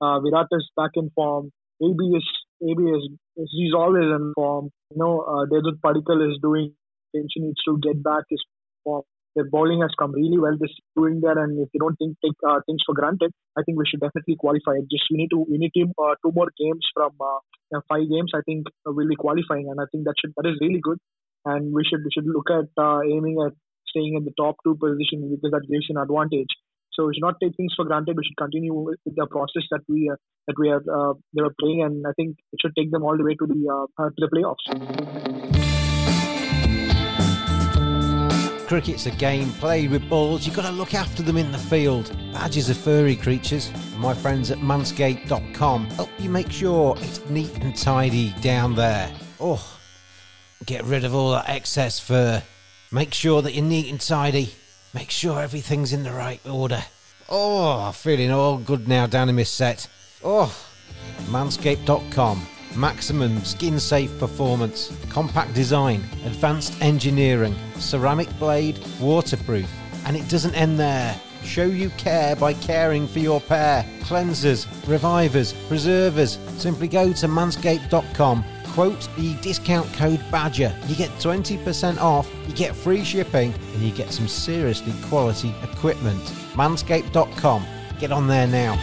Uh, 0.00 0.20
Virat 0.20 0.46
is 0.52 0.70
back 0.76 0.92
in 0.94 1.10
form. 1.14 1.50
AB 1.82 1.98
is 2.16 2.28
AB 2.62 2.82
is 2.82 3.08
he's 3.50 3.74
always 3.74 4.04
in 4.04 4.32
form. 4.34 4.70
You 4.90 4.98
know, 4.98 5.20
uh, 5.20 5.46
Devdutt 5.46 5.80
Padikkal 5.84 6.30
is 6.30 6.38
doing 6.42 6.74
attention 7.14 7.44
needs 7.46 7.62
to 7.66 7.78
get 7.82 8.02
back 8.02 8.24
his 8.28 8.42
form. 8.84 9.02
Their 9.34 9.48
bowling 9.48 9.80
has 9.80 9.90
come 9.98 10.12
really 10.12 10.38
well 10.38 10.56
this 10.60 10.70
doing 10.94 11.20
there, 11.22 11.38
and 11.38 11.58
if 11.58 11.68
they 11.72 11.78
don't 11.78 11.96
think, 11.96 12.16
take 12.22 12.36
uh, 12.46 12.60
things 12.66 12.82
for 12.84 12.94
granted, 12.94 13.32
I 13.56 13.62
think 13.62 13.78
we 13.78 13.84
should 13.88 14.00
definitely 14.00 14.36
qualify. 14.36 14.76
Just 14.90 15.08
we 15.10 15.16
need 15.16 15.30
to 15.30 15.46
we 15.48 15.56
need 15.56 15.72
to, 15.74 15.88
uh, 16.02 16.14
two 16.22 16.32
more 16.34 16.48
games 16.58 16.84
from 16.92 17.12
uh, 17.18 17.80
five 17.88 18.04
games. 18.10 18.32
I 18.34 18.42
think 18.44 18.66
uh, 18.86 18.92
we'll 18.92 19.08
be 19.08 19.16
qualifying, 19.16 19.68
and 19.70 19.80
I 19.80 19.84
think 19.90 20.04
that 20.04 20.14
should 20.20 20.34
that 20.36 20.48
is 20.48 20.60
really 20.60 20.80
good. 20.82 20.98
And 21.46 21.72
we 21.72 21.82
should 21.84 22.04
we 22.04 22.10
should 22.12 22.26
look 22.26 22.50
at 22.50 22.68
uh, 22.76 23.00
aiming 23.08 23.40
at 23.46 23.56
staying 23.88 24.16
in 24.16 24.24
the 24.24 24.36
top 24.36 24.56
two 24.64 24.76
position 24.76 25.24
because 25.32 25.50
that 25.50 25.68
gives 25.68 25.88
you 25.88 25.96
an 25.96 26.02
advantage. 26.02 26.52
So 26.94 27.06
we 27.06 27.14
should 27.14 27.22
not 27.22 27.36
take 27.42 27.56
things 27.56 27.72
for 27.74 27.84
granted. 27.84 28.16
We 28.16 28.24
should 28.24 28.36
continue 28.36 28.74
with 28.74 28.98
the 29.04 29.26
process 29.26 29.62
that 29.70 29.80
we 29.88 30.10
uh, 30.10 30.16
that 30.46 30.56
we 30.58 30.68
are 30.68 30.76
uh, 30.76 31.14
they 31.34 31.42
were 31.42 31.54
playing, 31.58 31.82
and 31.82 32.06
I 32.06 32.12
think 32.16 32.36
it 32.52 32.58
should 32.60 32.74
take 32.76 32.90
them 32.90 33.02
all 33.02 33.16
the 33.16 33.24
way 33.24 33.34
to 33.34 33.46
the 33.46 33.86
uh, 33.98 34.10
to 34.10 34.14
the 34.18 34.28
playoffs. 34.28 35.62
Cricket's 38.72 39.04
a 39.04 39.10
game 39.10 39.50
played 39.52 39.90
with 39.90 40.08
balls. 40.08 40.46
You've 40.46 40.56
got 40.56 40.64
to 40.64 40.72
look 40.72 40.94
after 40.94 41.22
them 41.22 41.36
in 41.36 41.52
the 41.52 41.58
field. 41.58 42.10
Badgers 42.32 42.70
are 42.70 42.74
furry 42.74 43.16
creatures. 43.16 43.70
My 43.98 44.14
friends 44.14 44.50
at 44.50 44.58
manscaped.com 44.58 45.90
help 45.90 46.08
you 46.18 46.30
make 46.30 46.50
sure 46.50 46.96
it's 47.00 47.22
neat 47.28 47.54
and 47.62 47.76
tidy 47.76 48.34
down 48.40 48.74
there. 48.74 49.12
Oh, 49.40 49.78
get 50.64 50.84
rid 50.84 51.04
of 51.04 51.14
all 51.14 51.32
that 51.32 51.50
excess 51.50 52.00
fur. 52.00 52.42
Make 52.90 53.12
sure 53.12 53.42
that 53.42 53.52
you're 53.54 53.64
neat 53.64 53.90
and 53.90 54.00
tidy. 54.00 54.54
Make 54.94 55.10
sure 55.10 55.40
everything's 55.40 55.92
in 55.92 56.02
the 56.02 56.12
right 56.12 56.40
order. 56.46 56.84
Oh, 57.28 57.92
feeling 57.92 58.30
all 58.30 58.58
good 58.58 58.86
now 58.86 59.06
down 59.06 59.28
in 59.28 59.36
this 59.36 59.50
set. 59.50 59.88
Oh, 60.22 60.54
manscaped.com. 61.30 62.46
Maximum 62.76 63.44
skin 63.44 63.78
safe 63.78 64.18
performance, 64.18 64.94
compact 65.10 65.54
design, 65.54 66.02
advanced 66.24 66.80
engineering, 66.80 67.54
ceramic 67.76 68.28
blade, 68.38 68.78
waterproof. 69.00 69.70
And 70.06 70.16
it 70.16 70.28
doesn't 70.28 70.54
end 70.54 70.78
there. 70.78 71.18
Show 71.44 71.64
you 71.64 71.90
care 71.90 72.36
by 72.36 72.54
caring 72.54 73.06
for 73.06 73.18
your 73.18 73.40
pair. 73.40 73.84
Cleansers, 74.00 74.66
revivers, 74.86 75.52
preservers. 75.68 76.38
Simply 76.56 76.88
go 76.88 77.12
to 77.12 77.26
manscaped.com. 77.26 78.44
Quote 78.72 79.08
the 79.16 79.34
discount 79.42 79.92
code 79.92 80.24
BADGER. 80.30 80.74
You 80.86 80.96
get 80.96 81.10
20% 81.18 81.98
off, 81.98 82.30
you 82.48 82.54
get 82.54 82.74
free 82.74 83.04
shipping, 83.04 83.52
and 83.74 83.82
you 83.82 83.92
get 83.92 84.10
some 84.10 84.26
seriously 84.26 84.94
quality 85.08 85.54
equipment. 85.62 86.22
Manscaped.com. 86.54 87.66
Get 88.00 88.12
on 88.12 88.26
there 88.28 88.46
now. 88.46 88.78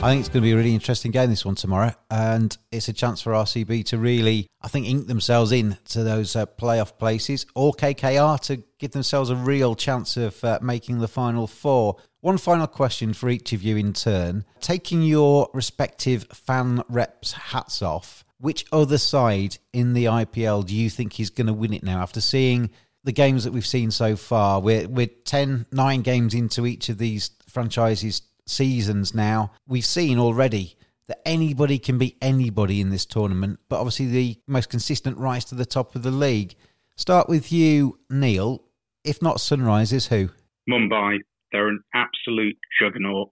I 0.00 0.10
think 0.10 0.20
it's 0.20 0.28
going 0.28 0.42
to 0.42 0.46
be 0.46 0.52
a 0.52 0.56
really 0.56 0.74
interesting 0.74 1.10
game 1.10 1.28
this 1.28 1.44
one 1.44 1.56
tomorrow, 1.56 1.92
and 2.08 2.56
it's 2.70 2.86
a 2.86 2.92
chance 2.92 3.20
for 3.20 3.32
RCB 3.32 3.84
to 3.86 3.98
really, 3.98 4.46
I 4.62 4.68
think, 4.68 4.86
ink 4.86 5.08
themselves 5.08 5.50
in 5.50 5.76
to 5.86 6.04
those 6.04 6.36
uh, 6.36 6.46
playoff 6.46 6.96
places, 6.98 7.46
or 7.56 7.72
KKR 7.72 8.38
to 8.42 8.62
give 8.78 8.92
themselves 8.92 9.28
a 9.28 9.34
real 9.34 9.74
chance 9.74 10.16
of 10.16 10.42
uh, 10.44 10.60
making 10.62 11.00
the 11.00 11.08
final 11.08 11.48
four. 11.48 11.96
One 12.20 12.38
final 12.38 12.66
question 12.66 13.12
for 13.12 13.28
each 13.28 13.52
of 13.52 13.62
you 13.62 13.76
in 13.76 13.92
turn: 13.92 14.44
taking 14.60 15.02
your 15.02 15.48
respective 15.54 16.24
fan 16.32 16.82
reps' 16.88 17.32
hats 17.32 17.80
off, 17.80 18.24
which 18.38 18.66
other 18.72 18.98
side 18.98 19.58
in 19.72 19.92
the 19.94 20.06
IPL 20.06 20.66
do 20.66 20.74
you 20.74 20.90
think 20.90 21.20
is 21.20 21.30
going 21.30 21.46
to 21.46 21.52
win 21.52 21.72
it 21.72 21.84
now? 21.84 22.00
After 22.00 22.20
seeing 22.20 22.70
the 23.04 23.12
games 23.12 23.44
that 23.44 23.52
we've 23.52 23.64
seen 23.64 23.92
so 23.92 24.16
far, 24.16 24.60
we're 24.60 24.88
we're 24.88 25.06
10, 25.06 25.66
9 25.70 26.02
games 26.02 26.34
into 26.34 26.66
each 26.66 26.88
of 26.88 26.98
these 26.98 27.30
franchises 27.48 28.22
seasons 28.46 29.14
now. 29.14 29.52
We've 29.68 29.86
seen 29.86 30.18
already 30.18 30.76
that 31.06 31.22
anybody 31.24 31.78
can 31.78 31.98
beat 31.98 32.18
anybody 32.20 32.80
in 32.80 32.90
this 32.90 33.06
tournament, 33.06 33.60
but 33.68 33.78
obviously 33.78 34.06
the 34.06 34.40
most 34.46 34.70
consistent 34.70 35.18
rise 35.18 35.44
to 35.46 35.54
the 35.54 35.64
top 35.64 35.94
of 35.94 36.02
the 36.02 36.10
league. 36.10 36.56
Start 36.96 37.28
with 37.28 37.52
you, 37.52 38.00
Neil. 38.10 38.64
If 39.04 39.22
not 39.22 39.36
Sunrisers, 39.36 40.08
who? 40.08 40.30
Mumbai. 40.68 41.20
They're 41.52 41.68
an 41.68 41.80
absolute 41.94 42.56
juggernaut. 42.80 43.30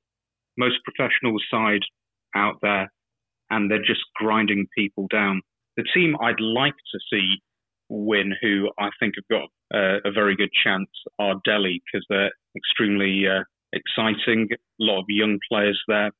Most 0.59 0.76
professional 0.85 1.37
side 1.50 1.83
out 2.35 2.57
there, 2.62 2.90
and 3.50 3.70
they're 3.70 3.79
just 3.79 4.05
grinding 4.14 4.66
people 4.76 5.07
down. 5.11 5.42
The 5.76 5.85
team 5.94 6.16
I'd 6.20 6.40
like 6.40 6.74
to 6.74 6.98
see 7.11 7.42
win, 7.88 8.35
who 8.40 8.70
I 8.79 8.88
think 8.98 9.14
have 9.16 9.29
got 9.31 9.48
uh, 9.74 9.98
a 10.05 10.12
very 10.12 10.37
good 10.37 10.50
chance, 10.64 10.88
are 11.18 11.40
Delhi 11.44 11.83
because 11.85 12.07
they're 12.09 12.33
extremely 12.57 13.24
uh, 13.29 13.42
exciting. 13.72 14.48
A 14.52 14.57
lot 14.81 15.00
of 15.00 15.07
young 15.09 15.38
players 15.50 15.81
there, 15.88 16.11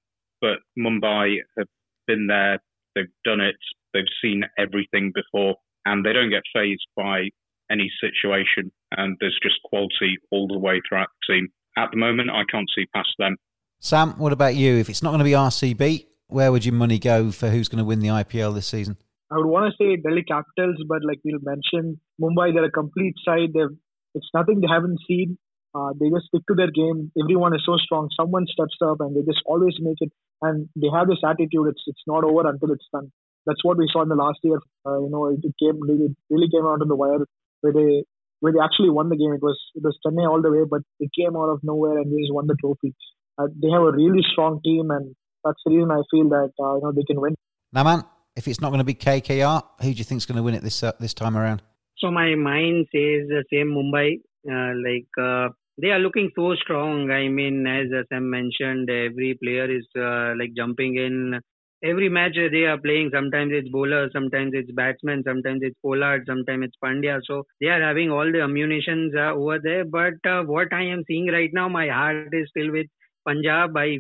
but 0.41 0.59
Mumbai 0.79 1.37
have 1.59 1.69
been 2.07 2.27
there. 2.27 2.59
They've 2.95 3.05
done 3.25 3.41
it. 3.41 3.57
They've 3.93 4.05
seen 4.23 4.43
everything 4.59 5.13
before, 5.15 5.57
and 5.85 6.05
they 6.05 6.13
don't 6.13 6.31
get 6.31 6.43
fazed 6.55 6.87
by 6.97 7.31
any 7.71 7.91
situation. 8.01 8.71
And 8.93 9.17
there's 9.21 9.39
just 9.43 9.57
quality 9.65 10.17
all 10.31 10.47
the 10.49 10.59
way 10.59 10.81
throughout 10.89 11.09
the 11.29 11.35
team. 11.35 11.49
At 11.77 11.91
the 11.91 11.97
moment, 11.99 12.31
I 12.31 12.43
can't 12.51 12.69
see 12.75 12.87
past 12.95 13.11
them. 13.19 13.37
Sam, 13.81 14.19
what 14.19 14.33
about 14.33 14.57
you? 14.57 14.77
If 14.77 14.89
it's 14.89 15.03
not 15.03 15.11
going 15.11 15.19
to 15.19 15.25
be 15.25 15.33
RCB, 15.33 16.07
where 16.29 16.51
would 16.51 16.65
your 16.65 16.75
money 16.75 16.99
go 16.99 17.31
for 17.31 17.51
who's 17.51 17.69
going 17.69 17.79
to 17.79 17.85
win 17.85 18.01
the 18.01 18.09
IPL 18.09 18.55
this 18.55 18.67
season? 18.67 18.97
I 19.31 19.37
would 19.37 19.47
want 19.47 19.73
to 19.73 19.77
say 19.77 19.97
Delhi 19.97 20.23
Capitals, 20.23 20.83
but 20.89 21.05
like 21.05 21.19
we 21.25 21.37
mentioned, 21.43 21.99
Mumbai, 22.21 22.55
they're 22.55 22.65
a 22.65 22.71
complete 22.71 23.15
side. 23.25 23.51
They've 23.53 23.77
it's 24.15 24.31
nothing 24.33 24.61
they 24.61 24.69
haven't 24.71 24.99
seen. 25.07 25.37
Uh, 25.75 25.93
they 26.01 26.09
just 26.09 26.27
stick 26.33 26.43
to 26.49 26.55
their 26.55 26.71
game. 26.71 27.13
Everyone 27.21 27.55
is 27.55 27.63
so 27.67 27.77
strong. 27.77 28.09
Someone 28.17 28.47
steps 28.47 28.79
up 28.81 28.97
and 29.01 29.15
they 29.15 29.21
just 29.29 29.43
always 29.45 29.75
make 29.79 30.01
it. 30.01 30.11
And 30.41 30.69
they 30.75 30.89
have 30.95 31.09
this 31.09 31.21
attitude. 31.23 31.69
It's 31.69 31.83
it's 31.87 32.07
not 32.07 32.25
over 32.25 32.49
until 32.49 32.73
it's 32.73 32.89
done. 32.93 33.13
That's 33.45 33.63
what 33.63 33.77
we 33.77 33.89
saw 33.93 34.03
in 34.03 34.09
the 34.09 34.15
last 34.17 34.39
year. 34.43 34.59
Uh, 34.87 35.01
you 35.01 35.11
know, 35.11 35.27
it, 35.27 35.41
it 35.43 35.55
came 35.61 35.79
really 35.83 36.17
really 36.31 36.49
came 36.49 36.65
out 36.65 36.81
on 36.81 36.89
the 36.89 36.97
wire 36.97 37.27
where 37.61 37.73
they 37.75 38.05
where 38.41 38.53
they 38.53 38.61
actually 38.63 38.91
won 38.91 39.09
the 39.09 39.17
game. 39.17 39.33
It 39.33 39.43
was 39.43 39.59
it 39.75 39.83
was 39.83 39.99
Chennai 40.05 40.29
all 40.29 40.43
the 40.43 40.51
way, 40.51 40.65
but 40.69 40.83
it 41.01 41.11
came 41.19 41.37
out 41.37 41.49
of 41.49 41.61
nowhere 41.63 41.99
and 41.99 42.13
they 42.13 42.21
just 42.21 42.33
won 42.33 42.47
the 42.47 42.57
trophy. 42.61 42.95
Uh, 43.39 43.49
they 43.63 43.71
have 43.71 43.83
a 43.83 43.93
really 43.93 44.23
strong 44.33 44.61
team, 44.65 44.91
and 44.91 45.15
that's 45.45 45.61
the 45.65 45.73
reason 45.73 45.91
I 45.91 46.03
feel 46.11 46.29
that 46.31 46.53
uh, 46.59 46.75
you 46.77 46.83
know 46.83 46.93
they 46.93 47.05
can 47.05 47.21
win. 47.21 47.35
Naman, 47.75 48.05
if 48.37 48.49
it's 48.49 48.61
not 48.61 48.71
going 48.71 48.79
to 48.79 48.85
be 48.85 48.95
KKR, 48.95 49.63
who 49.81 49.93
do 49.93 49.99
you 49.99 50.05
think 50.05 50.21
is 50.21 50.27
going 50.27 50.37
to 50.37 50.43
win 50.43 50.55
it 50.55 50.63
this 50.63 50.83
uh, 50.83 50.93
this 51.01 51.15
time 51.15 51.37
around? 51.37 51.63
So 51.99 52.11
my 52.11 52.35
mind 52.35 52.87
says 52.93 53.29
the 53.29 53.45
same 53.53 53.69
Mumbai. 53.73 54.21
Uh, 54.49 54.73
like 54.79 55.11
uh, 55.21 55.49
they 55.81 55.89
are 55.89 55.99
looking 55.99 56.31
so 56.37 56.55
strong. 56.55 57.11
I 57.11 57.29
mean, 57.29 57.67
as 57.67 57.89
Sam 58.09 58.31
mentioned, 58.31 58.89
every 58.89 59.39
player 59.43 59.71
is 59.71 59.87
uh, 59.97 60.35
like 60.39 60.55
jumping 60.57 60.97
in. 60.97 61.41
Every 61.85 62.09
match 62.09 62.35
they 62.35 62.65
are 62.65 62.79
playing, 62.79 63.11
sometimes 63.13 63.53
it's 63.55 63.69
bowler, 63.69 64.11
sometimes 64.13 64.53
it's 64.55 64.71
batsman, 64.73 65.23
sometimes 65.25 65.61
it's 65.63 65.77
Pollard, 65.83 66.25
sometimes 66.27 66.65
it's 66.67 66.77
Pandya. 66.83 67.21
So 67.25 67.45
they 67.61 67.69
are 67.69 67.81
having 67.81 68.11
all 68.11 68.31
the 68.31 68.41
ammunitions 68.43 69.15
uh, 69.17 69.33
over 69.35 69.59
there. 69.59 69.85
But 69.85 70.15
uh, 70.29 70.43
what 70.45 70.73
I 70.73 70.83
am 70.83 71.05
seeing 71.07 71.29
right 71.29 71.51
now, 71.53 71.69
my 71.69 71.89
heart 71.89 72.29
is 72.33 72.49
still 72.51 72.73
with 72.73 72.87
Punjab. 73.27 73.77
I 73.77 73.99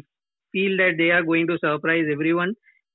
feel 0.53 0.77
that 0.79 0.95
they 0.99 1.11
are 1.11 1.23
going 1.23 1.47
to 1.49 1.59
surprise 1.59 2.07
everyone. 2.11 2.55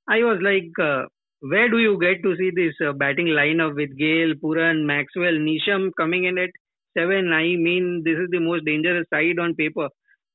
I 0.10 0.20
was 0.24 0.40
like, 0.42 0.72
uh, 0.82 1.06
where 1.42 1.70
do 1.70 1.78
you 1.80 1.98
get 2.00 2.24
to 2.24 2.36
see 2.38 2.52
this 2.56 2.74
uh, 2.86 2.94
batting 2.94 3.28
lineup 3.28 3.76
with 3.76 3.98
Gayle, 3.98 4.34
Pooran, 4.44 4.86
Maxwell, 4.86 5.34
Neesham 5.34 5.92
coming 5.98 6.26
in 6.26 6.38
at 6.38 6.50
seven, 6.98 7.32
I 7.34 7.56
mean, 7.56 8.02
this 8.06 8.18
is 8.18 8.30
the 8.32 8.40
most 8.40 8.66
dangerous 8.66 9.06
side 9.14 9.40
on 9.40 9.56
paper. 9.56 9.88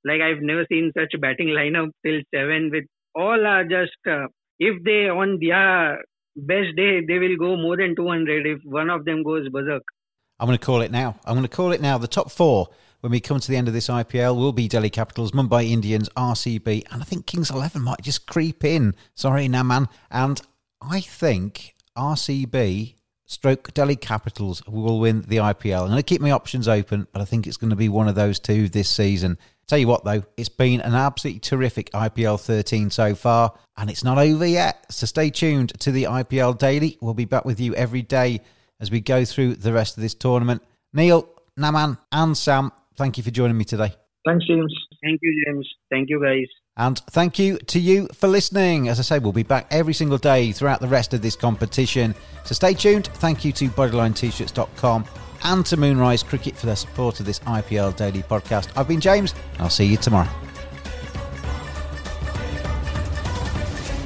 Like 0.05 0.21
I've 0.21 0.41
never 0.43 0.65
seen 0.71 0.93
such 0.97 1.15
a 1.15 1.19
batting 1.19 1.49
lineup 1.49 1.91
till 2.05 2.21
seven. 2.35 2.71
With 2.73 2.85
all 3.15 3.47
are 3.47 3.65
just 3.65 3.97
uh, 4.09 4.27
if 4.59 4.83
they 4.85 5.09
on 5.09 5.39
their 5.41 6.03
best 6.37 6.77
day 6.77 7.05
they 7.07 7.19
will 7.19 7.37
go 7.37 7.57
more 7.57 7.77
than 7.77 7.97
200 7.97 8.47
if 8.47 8.61
one 8.65 8.91
of 8.91 9.05
them 9.05 9.23
goes 9.23 9.49
berserk. 9.49 9.83
I'm 10.39 10.47
going 10.47 10.59
to 10.59 10.65
call 10.65 10.83
it 10.83 10.91
now. 10.91 11.19
I'm 11.25 11.35
going 11.35 11.49
to 11.49 11.57
call 11.57 11.73
it 11.73 11.81
now. 11.81 11.97
The 11.97 12.09
top 12.09 12.31
four 12.31 12.69
when 13.01 13.13
we 13.13 13.21
come 13.21 13.41
to 13.41 13.51
the 13.51 13.57
end 13.57 13.69
of 13.69 13.75
this 13.75 13.89
IPL 13.89 14.37
will 14.37 14.53
be 14.53 14.69
Delhi 14.69 14.91
Capitals, 14.91 15.33
Mumbai 15.33 15.71
Indians, 15.71 16.09
RCB, 16.17 16.85
and 16.91 17.03
I 17.03 17.05
think 17.05 17.27
Kings 17.27 17.51
11 17.51 17.83
might 17.83 18.03
just 18.03 18.27
creep 18.27 18.65
in. 18.65 18.95
Sorry, 19.15 19.49
Naman. 19.49 19.89
And 20.11 20.41
I 20.83 21.01
think 21.01 21.75
RCB 21.97 22.95
stroke 23.25 23.73
Delhi 23.75 23.97
Capitals 23.97 24.63
will 24.67 24.99
win 24.99 25.23
the 25.23 25.37
IPL. 25.37 25.83
I'm 25.83 25.89
going 25.89 25.99
to 25.99 26.03
keep 26.03 26.21
my 26.21 26.31
options 26.31 26.69
open, 26.69 27.07
but 27.13 27.23
I 27.23 27.25
think 27.25 27.47
it's 27.47 27.57
going 27.57 27.71
to 27.71 27.77
be 27.77 27.89
one 27.89 28.09
of 28.09 28.15
those 28.15 28.39
two 28.39 28.69
this 28.69 28.89
season. 28.89 29.39
Tell 29.69 29.79
you 29.79 29.89
what, 29.89 30.05
though, 30.05 30.23
it's 30.37 30.49
been 30.49 30.81
an 30.81 30.95
absolutely 30.95 31.41
terrific 31.41 31.91
IPL 31.91 32.41
13 32.41 32.91
so 32.91 33.17
far, 33.17 33.53
and 33.77 33.91
it's 33.91 34.05
not 34.05 34.17
over 34.17 34.47
yet. 34.47 34.93
So 34.93 35.07
stay 35.07 35.29
tuned 35.29 35.79
to 35.81 35.91
the 35.91 36.05
IPL 36.05 36.57
Daily. 36.57 36.97
We'll 37.01 37.15
be 37.15 37.25
back 37.25 37.45
with 37.45 37.59
you 37.59 37.75
every 37.75 38.03
day 38.03 38.43
as 38.79 38.93
we 38.93 39.01
go 39.01 39.25
through 39.25 39.57
the 39.57 39.73
rest 39.73 39.97
of 39.97 40.03
this 40.03 40.15
tournament. 40.15 40.63
Neil, 40.93 41.29
Naman, 41.59 41.99
and 42.13 42.37
Sam, 42.37 42.71
thank 42.95 43.17
you 43.17 43.25
for 43.25 43.33
joining 43.33 43.59
me 43.59 43.65
today. 43.65 43.93
Thanks, 44.25 44.47
James. 44.47 44.73
Thank 45.03 45.19
you, 45.23 45.45
James. 45.45 45.69
Thank 45.91 46.11
you, 46.11 46.23
guys. 46.23 46.47
And 46.77 46.99
thank 47.11 47.39
you 47.39 47.59
to 47.59 47.81
you 47.81 48.07
for 48.15 48.29
listening. 48.29 48.89
As 48.89 49.01
I 49.01 49.03
say, 49.03 49.19
we'll 49.19 49.33
be 49.33 49.43
back 49.43 49.67
every 49.73 49.95
single 49.95 50.19
day 50.19 50.53
throughout 50.53 50.81
the 50.81 50.89
rest 50.89 51.13
of 51.13 51.23
this 51.23 51.35
competition. 51.35 52.15
So 52.45 52.55
stay 52.55 52.75
tuned. 52.75 53.09
Thank 53.15 53.45
you 53.45 53.51
to 53.53 53.69
bodylinet-shirts.com 53.71 55.07
and 55.47 55.65
to 55.65 55.77
Moonrise 55.77 56.25
Cricket 56.25 56.57
for 56.57 56.67
their 56.67 56.77
support 56.77 57.21
of 57.21 57.27
this 57.27 57.39
IPL 57.41 57.95
Daily 57.95 58.23
podcast. 58.23 58.69
I've 58.77 58.89
been 58.89 59.01
James, 59.01 59.33
and 59.53 59.63
I'll 59.63 59.71
see 59.71 59.85
you 59.85 59.97
tomorrow. 59.97 60.29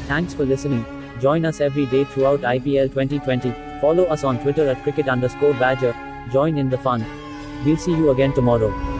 Thanks 0.07 0.35
for 0.35 0.45
listening. 0.45 0.85
Join 1.19 1.47
us 1.47 1.61
every 1.61 1.87
day 1.87 2.05
throughout 2.05 2.41
IPL 2.41 2.89
2020. 2.89 3.55
Follow 3.81 4.05
us 4.05 4.23
on 4.23 4.39
Twitter 4.43 4.69
at 4.69 4.83
cricket 4.83 5.09
underscore 5.09 5.55
badger. 5.55 5.97
Join 6.31 6.59
in 6.59 6.69
the 6.69 6.79
fun. 6.79 7.05
We'll 7.65 7.79
see 7.79 7.93
you 7.93 8.11
again 8.11 8.35
tomorrow. 8.35 9.00